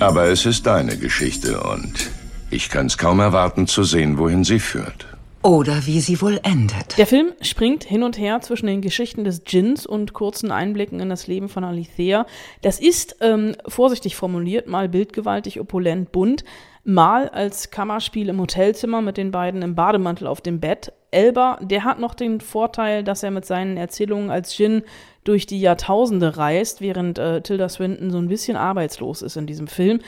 [0.00, 2.10] Aber es ist deine Geschichte und
[2.50, 5.15] ich kann es kaum erwarten zu sehen, wohin sie führt.
[5.42, 6.98] Oder wie sie wohl endet.
[6.98, 11.08] Der Film springt hin und her zwischen den Geschichten des Djinns und kurzen Einblicken in
[11.08, 12.26] das Leben von Alithea.
[12.62, 16.44] Das ist, ähm, vorsichtig formuliert, mal bildgewaltig, opulent, bunt,
[16.82, 20.92] mal als Kammerspiel im Hotelzimmer mit den beiden im Bademantel auf dem Bett.
[21.10, 24.82] Elba, der hat noch den Vorteil, dass er mit seinen Erzählungen als Djinn
[25.24, 29.66] durch die Jahrtausende reist, während äh, Tilda Swinton so ein bisschen arbeitslos ist in diesem
[29.66, 30.00] Film.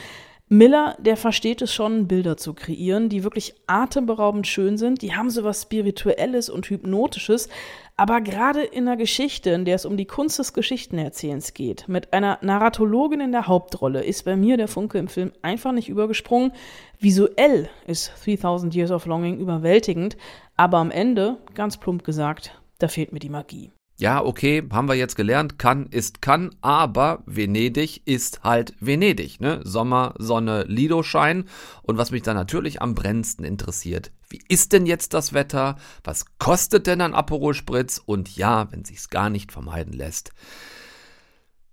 [0.51, 5.03] Miller, der versteht es schon, Bilder zu kreieren, die wirklich atemberaubend schön sind.
[5.03, 7.51] Die haben so was Spirituelles und Hypnotisches.
[7.97, 12.15] Aber gerade in einer Geschichte, in der es um die Kunst des Geschichtenerzählens geht, mit
[12.15, 16.53] einer Narratologin in der Hauptrolle, ist bei mir der Funke im Film einfach nicht übergesprungen.
[16.99, 20.17] Visuell ist 3000 Years of Longing überwältigend,
[20.57, 23.71] aber am Ende, ganz plump gesagt, da fehlt mir die Magie.
[24.01, 29.61] Ja, okay, haben wir jetzt gelernt, kann ist kann, aber Venedig ist halt Venedig, ne?
[29.65, 31.47] Sommer, Sonne, Lido-Schein.
[31.83, 35.79] Und was mich dann natürlich am brennendsten interessiert, wie ist denn jetzt das Wetter?
[36.05, 38.01] Was kostet denn ein Aperol Spritz?
[38.05, 40.31] Und ja, wenn sich's gar nicht vermeiden lässt,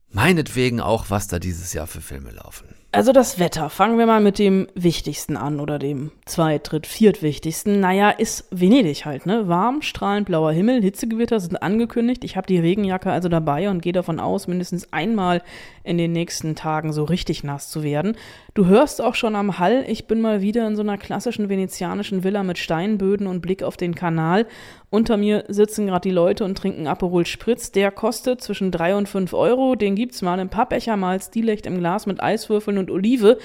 [0.10, 2.75] meinetwegen auch, was da dieses Jahr für Filme laufen.
[2.96, 3.70] Also das Wetter.
[3.70, 7.82] Fangen wir mal mit dem Wichtigsten an oder dem zweit-, dritt-, viertwichtigsten.
[7.82, 9.50] Naja, ist Venedig halt, ne?
[9.50, 12.24] Warm, strahlend blauer Himmel, Hitzegewitter sind angekündigt.
[12.24, 15.42] Ich habe die Regenjacke also dabei und gehe davon aus, mindestens einmal
[15.84, 18.16] in den nächsten Tagen so richtig nass zu werden.
[18.54, 22.24] Du hörst auch schon am Hall, ich bin mal wieder in so einer klassischen venezianischen
[22.24, 24.48] Villa mit Steinböden und Blick auf den Kanal.
[24.90, 27.72] Unter mir sitzen gerade die Leute und trinken Aperol Spritz.
[27.72, 29.76] Der kostet zwischen drei und fünf Euro.
[29.76, 33.38] Den gibt's mal im Pappbecher, mal Stilecht im Glas mit Eiswürfeln und Olive.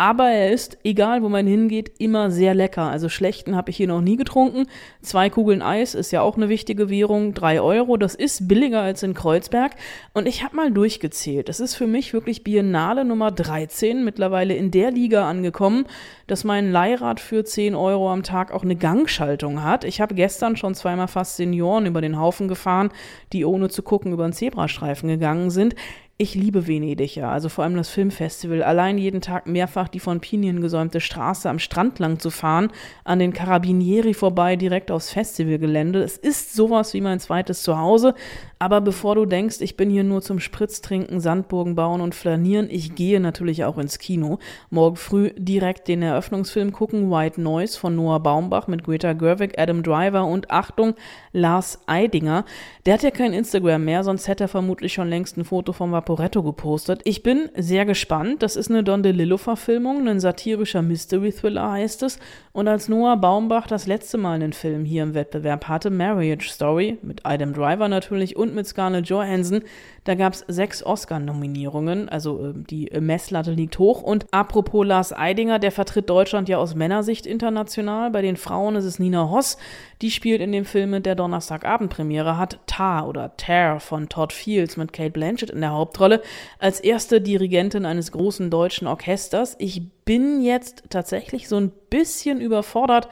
[0.00, 2.84] Aber er ist, egal wo man hingeht, immer sehr lecker.
[2.84, 4.66] Also schlechten habe ich hier noch nie getrunken.
[5.02, 7.34] Zwei Kugeln Eis ist ja auch eine wichtige Währung.
[7.34, 9.72] Drei Euro, das ist billiger als in Kreuzberg.
[10.12, 11.48] Und ich habe mal durchgezählt.
[11.48, 15.86] Das ist für mich wirklich Biennale Nummer 13, mittlerweile in der Liga angekommen,
[16.28, 19.82] dass mein Leihrad für 10 Euro am Tag auch eine Gangschaltung hat.
[19.82, 22.90] Ich habe gestern schon zweimal fast Senioren über den Haufen gefahren,
[23.34, 25.74] die ohne zu gucken über den Zebrastreifen gegangen sind
[26.20, 28.64] ich liebe Venedig ja, also vor allem das Filmfestival.
[28.64, 32.72] Allein jeden Tag mehrfach die von Pinien gesäumte Straße am Strand lang zu fahren,
[33.04, 36.02] an den Carabinieri vorbei, direkt aufs Festivalgelände.
[36.02, 38.14] Es ist sowas wie mein zweites Zuhause.
[38.58, 42.96] Aber bevor du denkst, ich bin hier nur zum Spritztrinken, Sandburgen bauen und flanieren, ich
[42.96, 44.40] gehe natürlich auch ins Kino.
[44.70, 49.84] Morgen früh direkt den Eröffnungsfilm gucken, White Noise von Noah Baumbach mit Greta Gerwig, Adam
[49.84, 50.94] Driver und Achtung,
[51.32, 52.44] Lars Eidinger.
[52.84, 55.92] Der hat ja kein Instagram mehr, sonst hätte er vermutlich schon längst ein Foto vom
[56.08, 57.02] Vaporetto gepostet.
[57.04, 58.42] Ich bin sehr gespannt.
[58.42, 62.18] Das ist eine Don DeLillo-Verfilmung, ein satirischer Mystery-Thriller heißt es.
[62.52, 66.96] Und als Noah Baumbach das letzte Mal einen Film hier im Wettbewerb hatte, Marriage Story,
[67.02, 69.60] mit Adam Driver natürlich und mit Scarlett Johansson,
[70.08, 74.02] da gab es sechs Oscar-Nominierungen, also äh, die Messlatte liegt hoch.
[74.02, 78.10] Und apropos Lars Eidinger, der vertritt Deutschland ja aus Männersicht international.
[78.10, 79.58] Bei den Frauen ist es Nina Hoss,
[80.00, 84.78] die spielt in dem Film mit der Donnerstagabendpremiere hat, Tar oder Tar von Todd Fields
[84.78, 86.22] mit Kate Blanchett in der Hauptrolle,
[86.58, 89.56] als erste Dirigentin eines großen deutschen Orchesters.
[89.58, 93.08] Ich bin jetzt tatsächlich so ein bisschen überfordert,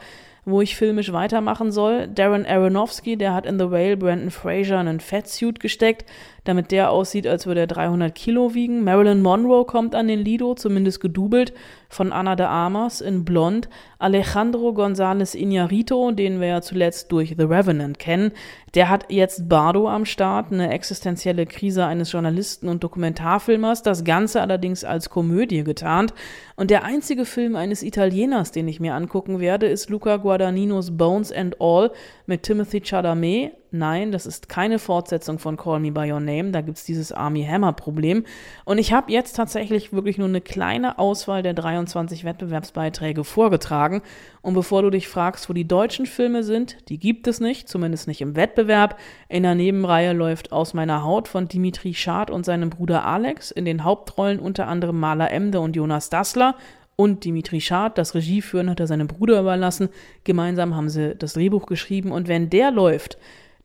[0.47, 2.07] wo ich filmisch weitermachen soll.
[2.07, 6.05] Darren Aronofsky, der hat in The Whale Brandon Fraser einen Fatsuit gesteckt,
[6.47, 8.83] damit der aussieht, als würde er 300 Kilo wiegen.
[8.83, 11.53] Marilyn Monroe kommt an den Lido, zumindest gedubelt,
[11.89, 13.69] von Anna de Armas in Blond.
[13.99, 18.31] Alejandro González Iñárritu, den wir ja zuletzt durch The Revenant kennen,
[18.75, 24.41] der hat jetzt Bardo am Start, eine existenzielle Krise eines Journalisten und Dokumentarfilmers, das Ganze
[24.41, 26.13] allerdings als Komödie getarnt.
[26.55, 31.31] Und der einzige Film eines Italieners, den ich mir angucken werde, ist Luca Guadagninos Bones
[31.31, 31.91] and All
[32.27, 36.61] mit Timothy Chalamet, nein, das ist keine Fortsetzung von Call Me By Your Name, da
[36.61, 38.25] gibt's dieses Army Hammer Problem.
[38.65, 44.01] Und ich habe jetzt tatsächlich wirklich nur eine kleine Auswahl der 23 Wettbewerbsbeiträge vorgetragen.
[44.41, 48.07] Und bevor du dich fragst, wo die deutschen Filme sind, die gibt es nicht, zumindest
[48.07, 48.97] nicht im Wettbewerb.
[49.29, 53.65] In der Nebenreihe läuft Aus meiner Haut von Dimitri Schad und seinem Bruder Alex, in
[53.65, 56.55] den Hauptrollen unter anderem Maler Emde und Jonas Dassler
[56.97, 59.89] und Dimitri Schad, das Regieführen hat er seinem Bruder überlassen.
[60.23, 63.17] Gemeinsam haben sie das Drehbuch geschrieben und wenn der läuft,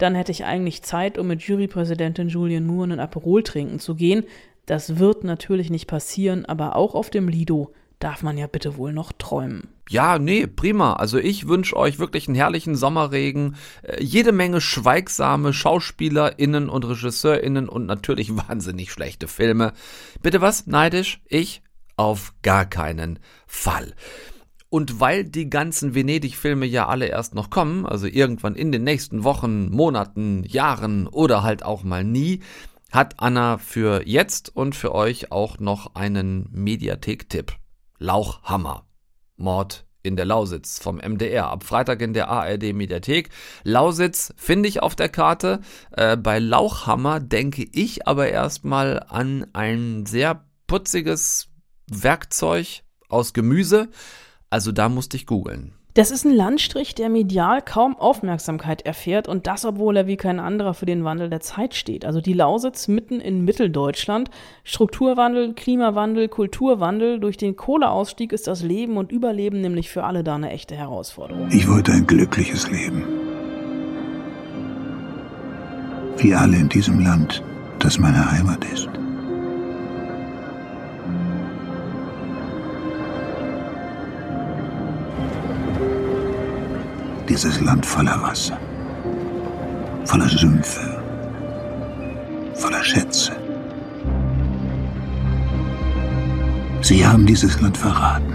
[0.02, 4.24] dann hätte ich eigentlich Zeit, um mit Jurypräsidentin Julian Moore einen Aperol trinken zu gehen.
[4.66, 8.92] Das wird natürlich nicht passieren, aber auch auf dem Lido darf man ja bitte wohl
[8.92, 9.68] noch träumen.
[9.88, 10.94] Ja, nee, prima.
[10.94, 17.68] Also ich wünsche euch wirklich einen herrlichen Sommerregen, äh, jede Menge schweigsame SchauspielerInnen und RegisseurInnen
[17.68, 19.72] und natürlich wahnsinnig schlechte Filme.
[20.20, 20.66] Bitte was?
[20.66, 21.20] Neidisch?
[21.28, 21.62] Ich?
[21.96, 23.94] Auf gar keinen Fall.
[24.72, 29.22] Und weil die ganzen Venedig-Filme ja alle erst noch kommen, also irgendwann in den nächsten
[29.22, 32.40] Wochen, Monaten, Jahren oder halt auch mal nie,
[32.90, 37.52] hat Anna für jetzt und für euch auch noch einen Mediathek-Tipp.
[37.98, 38.86] Lauchhammer.
[39.36, 41.50] Mord in der Lausitz vom MDR.
[41.50, 43.28] Ab Freitag in der ARD Mediathek.
[43.64, 45.60] Lausitz finde ich auf der Karte.
[45.90, 51.50] Äh, bei Lauchhammer denke ich aber erstmal an ein sehr putziges
[51.90, 53.90] Werkzeug aus Gemüse
[54.52, 55.72] also da musste ich googeln.
[55.94, 60.40] Das ist ein Landstrich, der medial kaum Aufmerksamkeit erfährt und das, obwohl er wie kein
[60.40, 62.04] anderer für den Wandel der Zeit steht.
[62.06, 64.30] Also die Lausitz mitten in Mitteldeutschland.
[64.64, 67.18] Strukturwandel, Klimawandel, Kulturwandel.
[67.20, 71.48] Durch den Kohleausstieg ist das Leben und Überleben nämlich für alle da eine echte Herausforderung.
[71.50, 73.04] Ich wollte ein glückliches Leben.
[76.18, 77.42] Wie alle in diesem Land,
[77.78, 78.88] das meine Heimat ist.
[87.28, 88.58] Dieses Land voller Wasser,
[90.04, 91.02] voller Sümpfe,
[92.54, 93.32] voller Schätze.
[96.80, 98.34] Sie haben dieses Land verraten.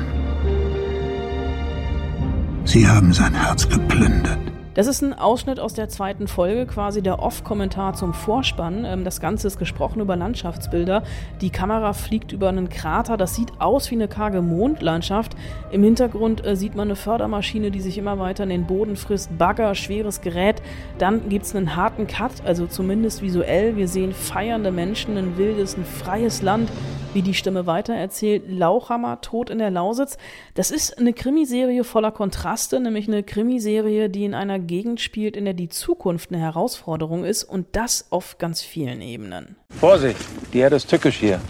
[2.63, 4.39] Sie haben sein Herz geplündert.
[4.77, 8.85] Das ist ein Ausschnitt aus der zweiten Folge, quasi der Off-Kommentar zum Vorspann.
[8.85, 11.01] Ähm, das Ganze ist gesprochen über Landschaftsbilder.
[11.41, 13.17] Die Kamera fliegt über einen Krater.
[13.17, 15.35] Das sieht aus wie eine karge Mondlandschaft.
[15.71, 19.35] Im Hintergrund äh, sieht man eine Fördermaschine, die sich immer weiter in den Boden frisst.
[19.39, 20.61] Bagger, schweres Gerät.
[20.99, 23.77] Dann gibt es einen harten Cut, also zumindest visuell.
[23.77, 26.69] Wir sehen feiernde Menschen, ein wildes, ein freies Land
[27.13, 30.19] wie die Stimme weitererzählt, Lauchhammer, Tod in der Lausitz.
[30.53, 35.45] Das ist eine Krimiserie voller Kontraste, nämlich eine Krimiserie, die in einer Gegend spielt, in
[35.45, 39.55] der die Zukunft eine Herausforderung ist und das auf ganz vielen Ebenen.
[39.79, 40.19] Vorsicht,
[40.53, 41.41] die Erde ist tückisch hier.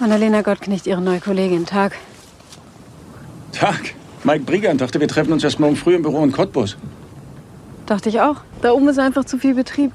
[0.00, 1.64] Annalena Gottknecht, ihre neue Kollegin.
[1.66, 1.96] Tag.
[3.52, 3.94] Tag.
[4.24, 6.76] Mike Brigant dachte, wir treffen uns erst morgen früh im Büro in Cottbus.
[7.86, 8.36] Dachte ich auch.
[8.60, 9.92] Da oben ist einfach zu viel Betrieb.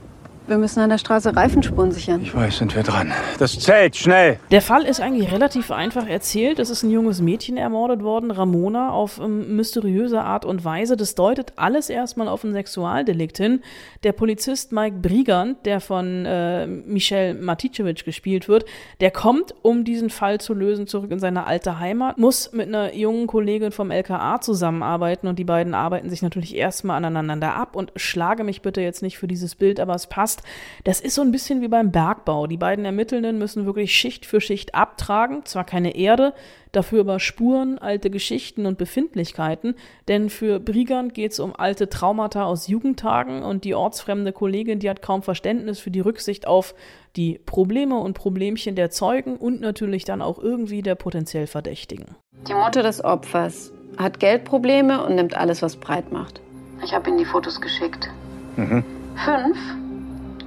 [0.52, 2.24] Wir müssen an der Straße Reifenspuren sichern.
[2.24, 3.14] Ich weiß, sind wir dran.
[3.40, 4.38] Das Zelt, schnell!
[4.52, 6.60] Der Fall ist eigentlich relativ einfach erzählt.
[6.60, 10.98] Es ist ein junges Mädchen ermordet worden, Ramona, auf ähm, mysteriöse Art und Weise.
[10.98, 13.62] Das deutet alles erstmal auf ein Sexualdelikt hin.
[14.04, 18.66] Der Polizist Mike Brigant, der von äh, Michel Maticevic gespielt wird,
[19.00, 22.94] der kommt, um diesen Fall zu lösen, zurück in seine alte Heimat, muss mit einer
[22.94, 27.94] jungen Kollegin vom LKA zusammenarbeiten und die beiden arbeiten sich natürlich erstmal aneinander ab und
[27.96, 30.41] schlage mich bitte jetzt nicht für dieses Bild, aber es passt
[30.84, 32.48] das ist so ein bisschen wie beim Bergbau.
[32.48, 36.34] Die beiden Ermittelnden müssen wirklich Schicht für Schicht abtragen, zwar keine Erde,
[36.72, 39.76] dafür aber Spuren, alte Geschichten und Befindlichkeiten,
[40.08, 44.90] denn für Brigand geht es um alte Traumata aus Jugendtagen und die ortsfremde Kollegin, die
[44.90, 46.74] hat kaum Verständnis für die Rücksicht auf
[47.16, 52.16] die Probleme und Problemchen der Zeugen und natürlich dann auch irgendwie der potenziell Verdächtigen.
[52.48, 56.42] Die Mutter des Opfers hat Geldprobleme und nimmt alles, was breit macht.
[56.84, 58.10] Ich habe Ihnen die Fotos geschickt.
[58.56, 58.84] Mhm.
[59.16, 59.58] Fünf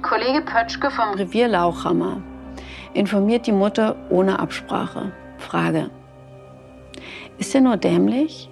[0.07, 2.21] Kollege Pötschke vom Revier Lauchhammer
[2.93, 5.11] informiert die Mutter ohne Absprache.
[5.39, 5.89] Frage.
[7.39, 8.47] Ist er nur dämlich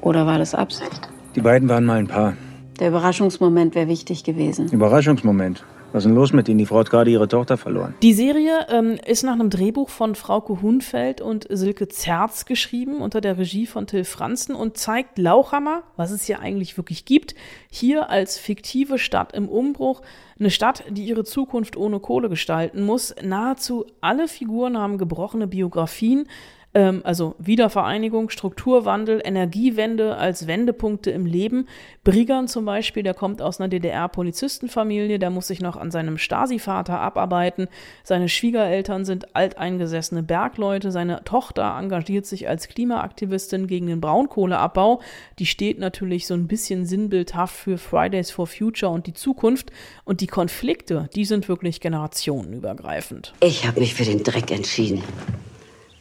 [0.00, 1.10] oder war das Absicht?
[1.36, 2.38] Die beiden waren mal ein Paar.
[2.80, 4.70] Der Überraschungsmoment wäre wichtig gewesen.
[4.70, 5.62] Überraschungsmoment?
[5.92, 6.56] Was ist denn los mit Ihnen?
[6.56, 7.94] Die Frau hat gerade ihre Tochter verloren.
[8.02, 13.20] Die Serie ähm, ist nach einem Drehbuch von Frauke Hunfeld und Silke Zerz geschrieben, unter
[13.20, 17.34] der Regie von Till Franzen und zeigt Lauchhammer, was es ja eigentlich wirklich gibt,
[17.70, 20.00] hier als fiktive Stadt im Umbruch.
[20.40, 23.14] Eine Stadt, die ihre Zukunft ohne Kohle gestalten muss.
[23.22, 26.26] Nahezu alle Figuren haben gebrochene Biografien
[26.74, 31.68] ähm, also Wiedervereinigung, Strukturwandel, Energiewende als Wendepunkte im Leben.
[32.04, 36.98] Brigern zum Beispiel, der kommt aus einer DDR-Polizistenfamilie, der muss sich noch an seinem Stasi-Vater
[36.98, 37.68] abarbeiten.
[38.04, 40.90] Seine Schwiegereltern sind alteingesessene Bergleute.
[40.90, 45.00] Seine Tochter engagiert sich als Klimaaktivistin gegen den Braunkohleabbau.
[45.38, 49.70] Die steht natürlich so ein bisschen sinnbildhaft für Fridays for Future und die Zukunft.
[50.04, 53.34] Und die Konflikte, die sind wirklich generationenübergreifend.
[53.40, 55.02] Ich habe mich für den Dreck entschieden.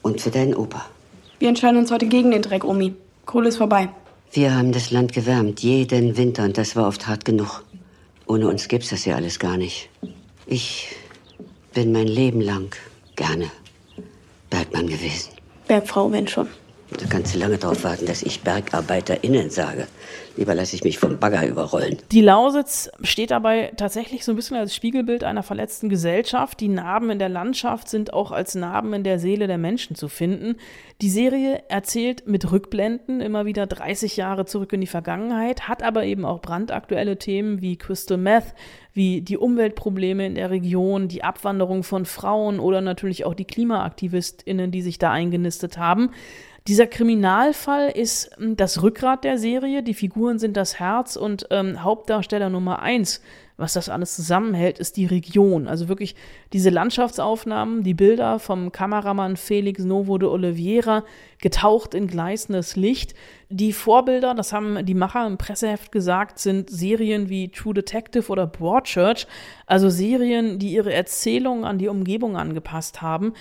[0.01, 0.85] Und für deinen Opa.
[1.39, 2.93] Wir entscheiden uns heute gegen den Dreck, Omi.
[3.25, 3.89] Kohle ist vorbei.
[4.31, 7.63] Wir haben das Land gewärmt, jeden Winter, und das war oft hart genug.
[8.25, 9.89] Ohne uns gibt's das ja alles gar nicht.
[10.45, 10.95] Ich
[11.73, 12.75] bin mein Leben lang
[13.15, 13.51] gerne
[14.49, 15.31] Bergmann gewesen.
[15.67, 16.47] Bergfrau, wenn schon.
[16.97, 19.87] Da kannst du lange drauf warten, dass ich BergarbeiterInnen sage.
[20.37, 21.97] Lieber lasse ich mich vom Bagger überrollen.
[22.11, 26.59] Die Lausitz steht dabei tatsächlich so ein bisschen als Spiegelbild einer verletzten Gesellschaft.
[26.61, 30.07] Die Narben in der Landschaft sind auch als Narben in der Seele der Menschen zu
[30.07, 30.55] finden.
[31.01, 36.05] Die Serie erzählt mit Rückblenden immer wieder 30 Jahre zurück in die Vergangenheit, hat aber
[36.05, 38.53] eben auch brandaktuelle Themen wie Crystal Meth,
[38.93, 44.71] wie die Umweltprobleme in der Region, die Abwanderung von Frauen oder natürlich auch die KlimaaktivistInnen,
[44.71, 46.11] die sich da eingenistet haben.
[46.67, 51.83] Dieser Kriminalfall ist hm, das Rückgrat der Serie, die Figuren sind das Herz und ähm,
[51.83, 53.21] Hauptdarsteller Nummer eins,
[53.57, 55.67] was das alles zusammenhält, ist die Region.
[55.67, 56.15] Also wirklich
[56.53, 61.03] diese Landschaftsaufnahmen, die Bilder vom Kameramann Felix Novo de Oliveira,
[61.39, 63.15] getaucht in gleißendes Licht.
[63.49, 68.47] Die Vorbilder, das haben die Macher im Presseheft gesagt, sind Serien wie True Detective oder
[68.47, 69.27] Broadchurch,
[69.65, 73.33] also Serien, die ihre Erzählung an die Umgebung angepasst haben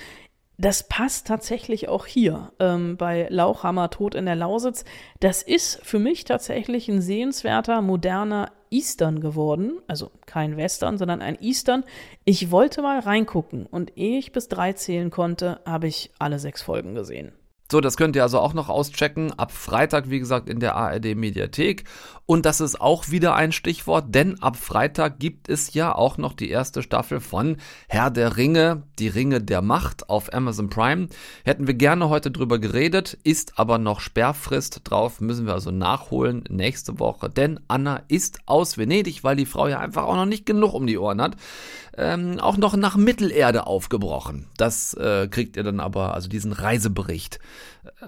[0.61, 4.85] das passt tatsächlich auch hier ähm, bei Lauchhammer Tod in der Lausitz.
[5.19, 9.81] Das ist für mich tatsächlich ein sehenswerter, moderner Eastern geworden.
[9.89, 11.85] Also kein Western, sondern ein Eastern.
[12.25, 16.61] Ich wollte mal reingucken und ehe ich bis drei zählen konnte, habe ich alle sechs
[16.61, 17.33] Folgen gesehen.
[17.71, 19.33] So, das könnt ihr also auch noch auschecken.
[19.39, 21.85] Ab Freitag, wie gesagt, in der ARD Mediathek.
[22.31, 26.33] Und das ist auch wieder ein Stichwort, denn ab Freitag gibt es ja auch noch
[26.33, 27.57] die erste Staffel von
[27.89, 31.09] Herr der Ringe, die Ringe der Macht auf Amazon Prime.
[31.45, 36.45] Hätten wir gerne heute drüber geredet, ist aber noch Sperrfrist drauf, müssen wir also nachholen
[36.49, 37.29] nächste Woche.
[37.31, 40.87] Denn Anna ist aus Venedig, weil die Frau ja einfach auch noch nicht genug um
[40.87, 41.35] die Ohren hat.
[41.99, 44.47] Ähm, auch noch nach Mittelerde aufgebrochen.
[44.57, 47.41] Das äh, kriegt ihr dann aber, also diesen Reisebericht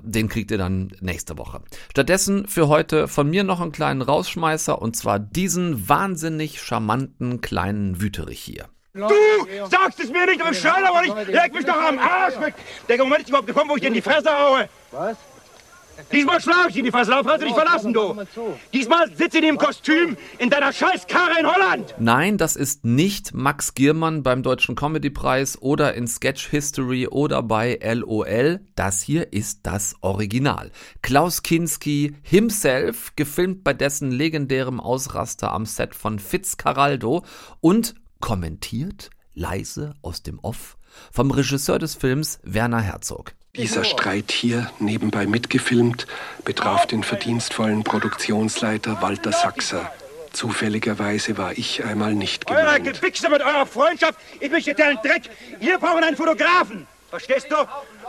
[0.00, 1.62] Den kriegt ihr dann nächste Woche.
[1.90, 8.00] Stattdessen für heute von mir noch einen kleinen Rausschmeißer und zwar diesen wahnsinnig charmanten kleinen
[8.00, 8.68] Wüterich hier.
[8.94, 9.08] Du
[9.70, 11.28] sagst es mir nicht, bist schön, aber nicht.
[11.28, 12.54] Leg mich doch am Arsch weg.
[12.88, 14.68] Der Moment ist überhaupt gekommen, wo ich dir in die Fresse haue.
[14.90, 15.16] Was?
[16.12, 18.16] Diesmal schlage ich in die kannst du dich verlassen, du.
[18.72, 21.94] Diesmal sitze ich in dem Kostüm in deiner Scheißkarre in Holland.
[21.98, 27.78] Nein, das ist nicht Max Giermann beim Deutschen Comedypreis oder in Sketch History oder bei
[27.82, 28.60] LOL.
[28.74, 30.70] Das hier ist das Original.
[31.02, 37.24] Klaus Kinski himself, gefilmt bei dessen legendärem Ausraster am Set von Fitzcarraldo
[37.60, 40.76] und kommentiert leise aus dem Off
[41.10, 43.34] vom Regisseur des Films Werner Herzog.
[43.54, 46.06] Dieser Streit hier, nebenbei mitgefilmt,
[46.42, 49.92] betraf den verdienstvollen Produktionsleiter Walter Sachser.
[50.32, 52.84] Zufälligerweise war ich einmal nicht Euer gemeint.
[52.98, 55.28] Gewichse mit eurer Freundschaft, ich möchte dir einen Dreck.
[55.60, 56.86] Wir brauchen einen Fotografen.
[57.10, 57.56] Verstehst du?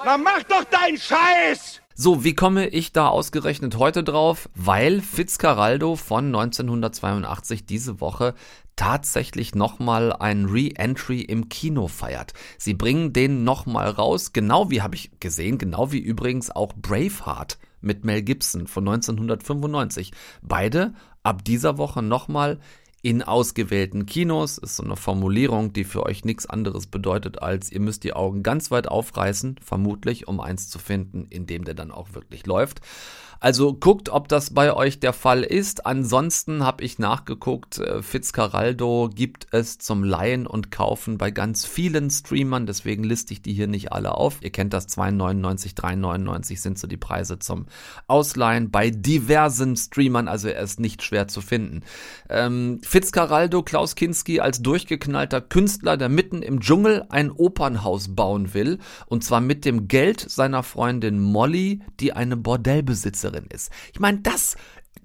[0.05, 1.81] Na mach doch deinen Scheiß!
[1.93, 4.49] So, wie komme ich da ausgerechnet heute drauf?
[4.55, 8.33] Weil Fitzcarraldo von 1982 diese Woche
[8.75, 12.33] tatsächlich nochmal ein Re-Entry im Kino feiert.
[12.57, 17.57] Sie bringen den nochmal raus, genau wie habe ich gesehen, genau wie übrigens auch Braveheart
[17.81, 20.11] mit Mel Gibson von 1995.
[20.41, 22.59] Beide ab dieser Woche nochmal
[23.03, 24.57] in ausgewählten Kinos.
[24.57, 28.41] Ist so eine Formulierung, die für euch nichts anderes bedeutet, als ihr müsst die Augen
[28.41, 32.81] ganz weit aufreißen, vermutlich, um eins zu finden, in dem der dann auch wirklich läuft.
[33.43, 35.85] Also guckt, ob das bei euch der Fall ist.
[35.85, 42.09] Ansonsten habe ich nachgeguckt, äh, Fitzcarraldo gibt es zum Leihen und Kaufen bei ganz vielen
[42.09, 44.37] Streamern, deswegen liste ich die hier nicht alle auf.
[44.39, 47.65] Ihr kennt das 2,99, 3,99 sind so die Preise zum
[48.07, 51.81] Ausleihen bei diversen Streamern, also er ist nicht schwer zu finden.
[52.29, 58.77] Ähm, Fitzcarraldo, Klaus Kinski als durchgeknallter Künstler, der mitten im Dschungel ein Opernhaus bauen will
[59.07, 63.71] und zwar mit dem Geld seiner Freundin Molly, die eine Bordellbesitzerin ist.
[63.93, 64.57] Ich meine, das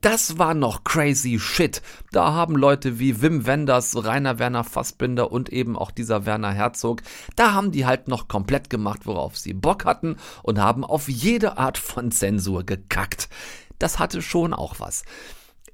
[0.03, 1.81] das war noch crazy shit.
[2.13, 7.01] Da haben Leute wie Wim Wenders, Rainer Werner Fassbinder und eben auch dieser Werner Herzog,
[7.37, 11.57] da haben die halt noch komplett gemacht, worauf sie Bock hatten und haben auf jede
[11.57, 13.31] Art von Zensur gekackt.
[13.79, 15.05] Das hatte schon auch was.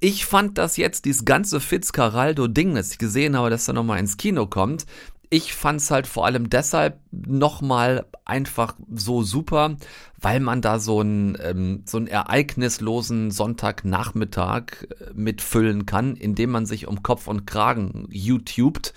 [0.00, 4.16] Ich fand das jetzt, dieses ganze Fitzcarraldo-Ding, das ich gesehen habe, dass er nochmal ins
[4.16, 4.86] Kino kommt,
[5.34, 9.76] ich fand's halt vor allem deshalb nochmal einfach so super,
[10.20, 16.66] weil man da so einen, ähm, so einen ereignislosen Sonntagnachmittag äh, mitfüllen kann, indem man
[16.66, 18.94] sich um Kopf und Kragen YouTubet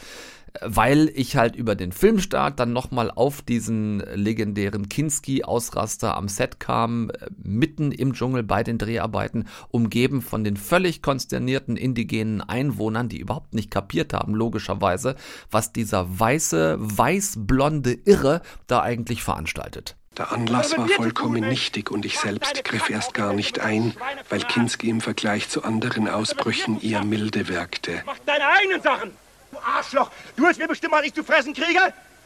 [0.61, 7.09] weil ich halt über den Filmstart dann nochmal auf diesen legendären Kinski-Ausraster am Set kam,
[7.09, 13.19] äh, mitten im Dschungel bei den Dreharbeiten, umgeben von den völlig konsternierten indigenen Einwohnern, die
[13.19, 15.15] überhaupt nicht kapiert haben, logischerweise,
[15.51, 19.95] was dieser weiße, weißblonde Irre da eigentlich veranstaltet.
[20.17, 23.93] Der Anlass war vollkommen nichtig und ich selbst griff erst gar nicht ein,
[24.29, 28.01] weil Kinski im Vergleich zu anderen Ausbrüchen eher milde wirkte.
[28.05, 29.26] Mach deine eigenen Sachen!
[29.57, 30.09] Du Arschloch!
[30.35, 31.79] Du willst mir bestimmt mal ich zu fressen kriege?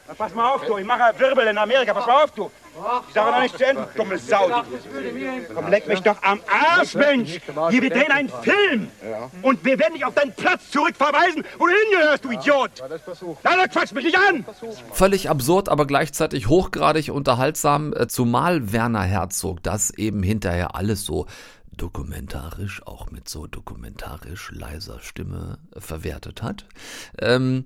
[0.08, 0.78] Na, pass mal auf, du.
[0.78, 1.94] Ich mache Wirbel in Amerika.
[1.94, 2.52] Pass mal auf, du.
[3.08, 4.64] Ich sage noch nicht zu Ende, dumme Sau.
[5.54, 7.40] Komm, leck mich doch am Arsch, Mensch.
[7.70, 8.90] Hier, wir drehen einen Film.
[9.42, 12.72] Und wir werden dich auf deinen Platz zurückverweisen, wo du hingehörst, du Idiot.
[13.44, 14.46] Na, dann quatsch mich nicht an.
[14.94, 21.28] Völlig absurd, aber gleichzeitig hochgradig unterhaltsam, äh, zumal Werner Herzog das eben hinterher alles so
[21.78, 26.66] dokumentarisch, auch mit so dokumentarisch leiser Stimme verwertet hat.
[27.18, 27.66] Ähm,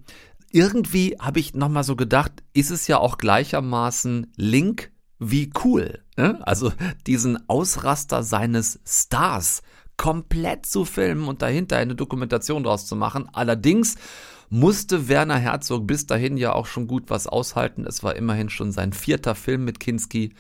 [0.52, 6.00] irgendwie habe ich nochmal so gedacht, ist es ja auch gleichermaßen Link wie cool.
[6.18, 6.40] Ne?
[6.46, 6.72] Also
[7.08, 9.64] diesen Ausraster seines Stars
[9.98, 13.30] komplett zu filmen und dahinter eine Dokumentation draus zu machen.
[13.34, 13.96] Allerdings
[14.50, 17.86] musste Werner Herzog bis dahin ja auch schon gut was aushalten.
[17.86, 20.34] Es war immerhin schon sein vierter Film mit Kinski.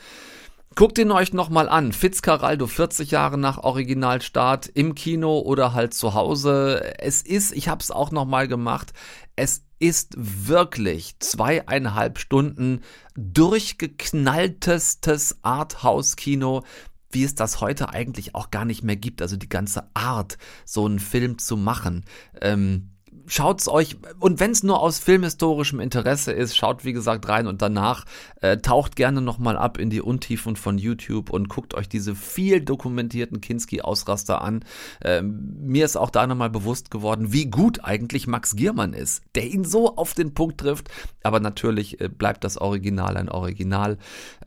[0.75, 1.93] Guckt ihn euch nochmal an.
[1.93, 6.99] Fitzcarraldo, 40 Jahre nach Originalstart, im Kino oder halt zu Hause.
[6.99, 8.91] Es ist, ich habe es auch nochmal gemacht,
[9.37, 12.81] es ist wirklich zweieinhalb Stunden
[13.15, 16.65] durchgeknalltestes Arthouse-Kino,
[17.09, 19.21] wie es das heute eigentlich auch gar nicht mehr gibt.
[19.21, 22.03] Also die ganze Art, so einen Film zu machen.
[22.41, 22.94] Ähm,
[23.27, 27.61] schaut's euch und wenn es nur aus filmhistorischem Interesse ist, schaut wie gesagt rein und
[27.61, 28.05] danach
[28.41, 32.15] äh, taucht gerne noch mal ab in die Untiefen von YouTube und guckt euch diese
[32.15, 34.63] viel dokumentierten Kinski-Ausraster an.
[35.01, 39.47] Äh, mir ist auch da nochmal bewusst geworden, wie gut eigentlich Max Giermann ist, der
[39.47, 40.89] ihn so auf den Punkt trifft.
[41.23, 43.97] Aber natürlich äh, bleibt das Original ein Original.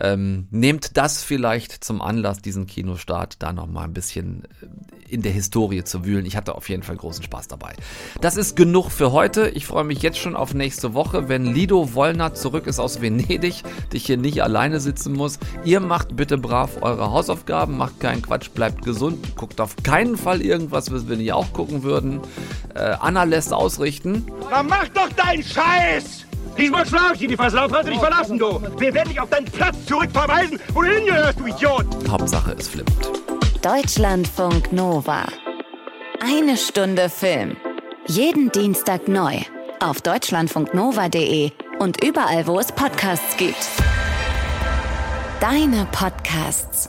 [0.00, 4.66] Ähm, nehmt das vielleicht zum Anlass, diesen Kinostart da noch mal ein bisschen äh,
[5.12, 6.26] in der Historie zu wühlen.
[6.26, 7.74] Ich hatte auf jeden Fall großen Spaß dabei.
[8.20, 9.48] Das ist genug genug für heute.
[9.48, 13.62] Ich freue mich jetzt schon auf nächste Woche, wenn Lido Wollner zurück ist aus Venedig,
[13.94, 15.38] dich hier nicht alleine sitzen muss.
[15.64, 20.42] Ihr macht bitte brav eure Hausaufgaben, macht keinen Quatsch, bleibt gesund, guckt auf keinen Fall
[20.42, 22.20] irgendwas, was wir nicht auch gucken würden.
[22.74, 24.26] Äh, Anna lässt ausrichten.
[24.50, 26.26] Na mach doch deinen Scheiß!
[26.58, 28.60] Diesmal schlag ich dir die du dich verlassen, du!
[28.76, 31.86] Wir werden dich auf deinen Platz zurückverweisen, wo du hingehörst, du Idiot!
[32.06, 33.10] Hauptsache es flippt.
[33.62, 35.24] Deutschlandfunk Nova.
[36.20, 37.56] Eine Stunde Film.
[38.10, 39.36] Jeden Dienstag neu.
[39.80, 43.68] Auf deutschlandfunknova.de und überall, wo es Podcasts gibt.
[45.40, 46.88] Deine Podcasts.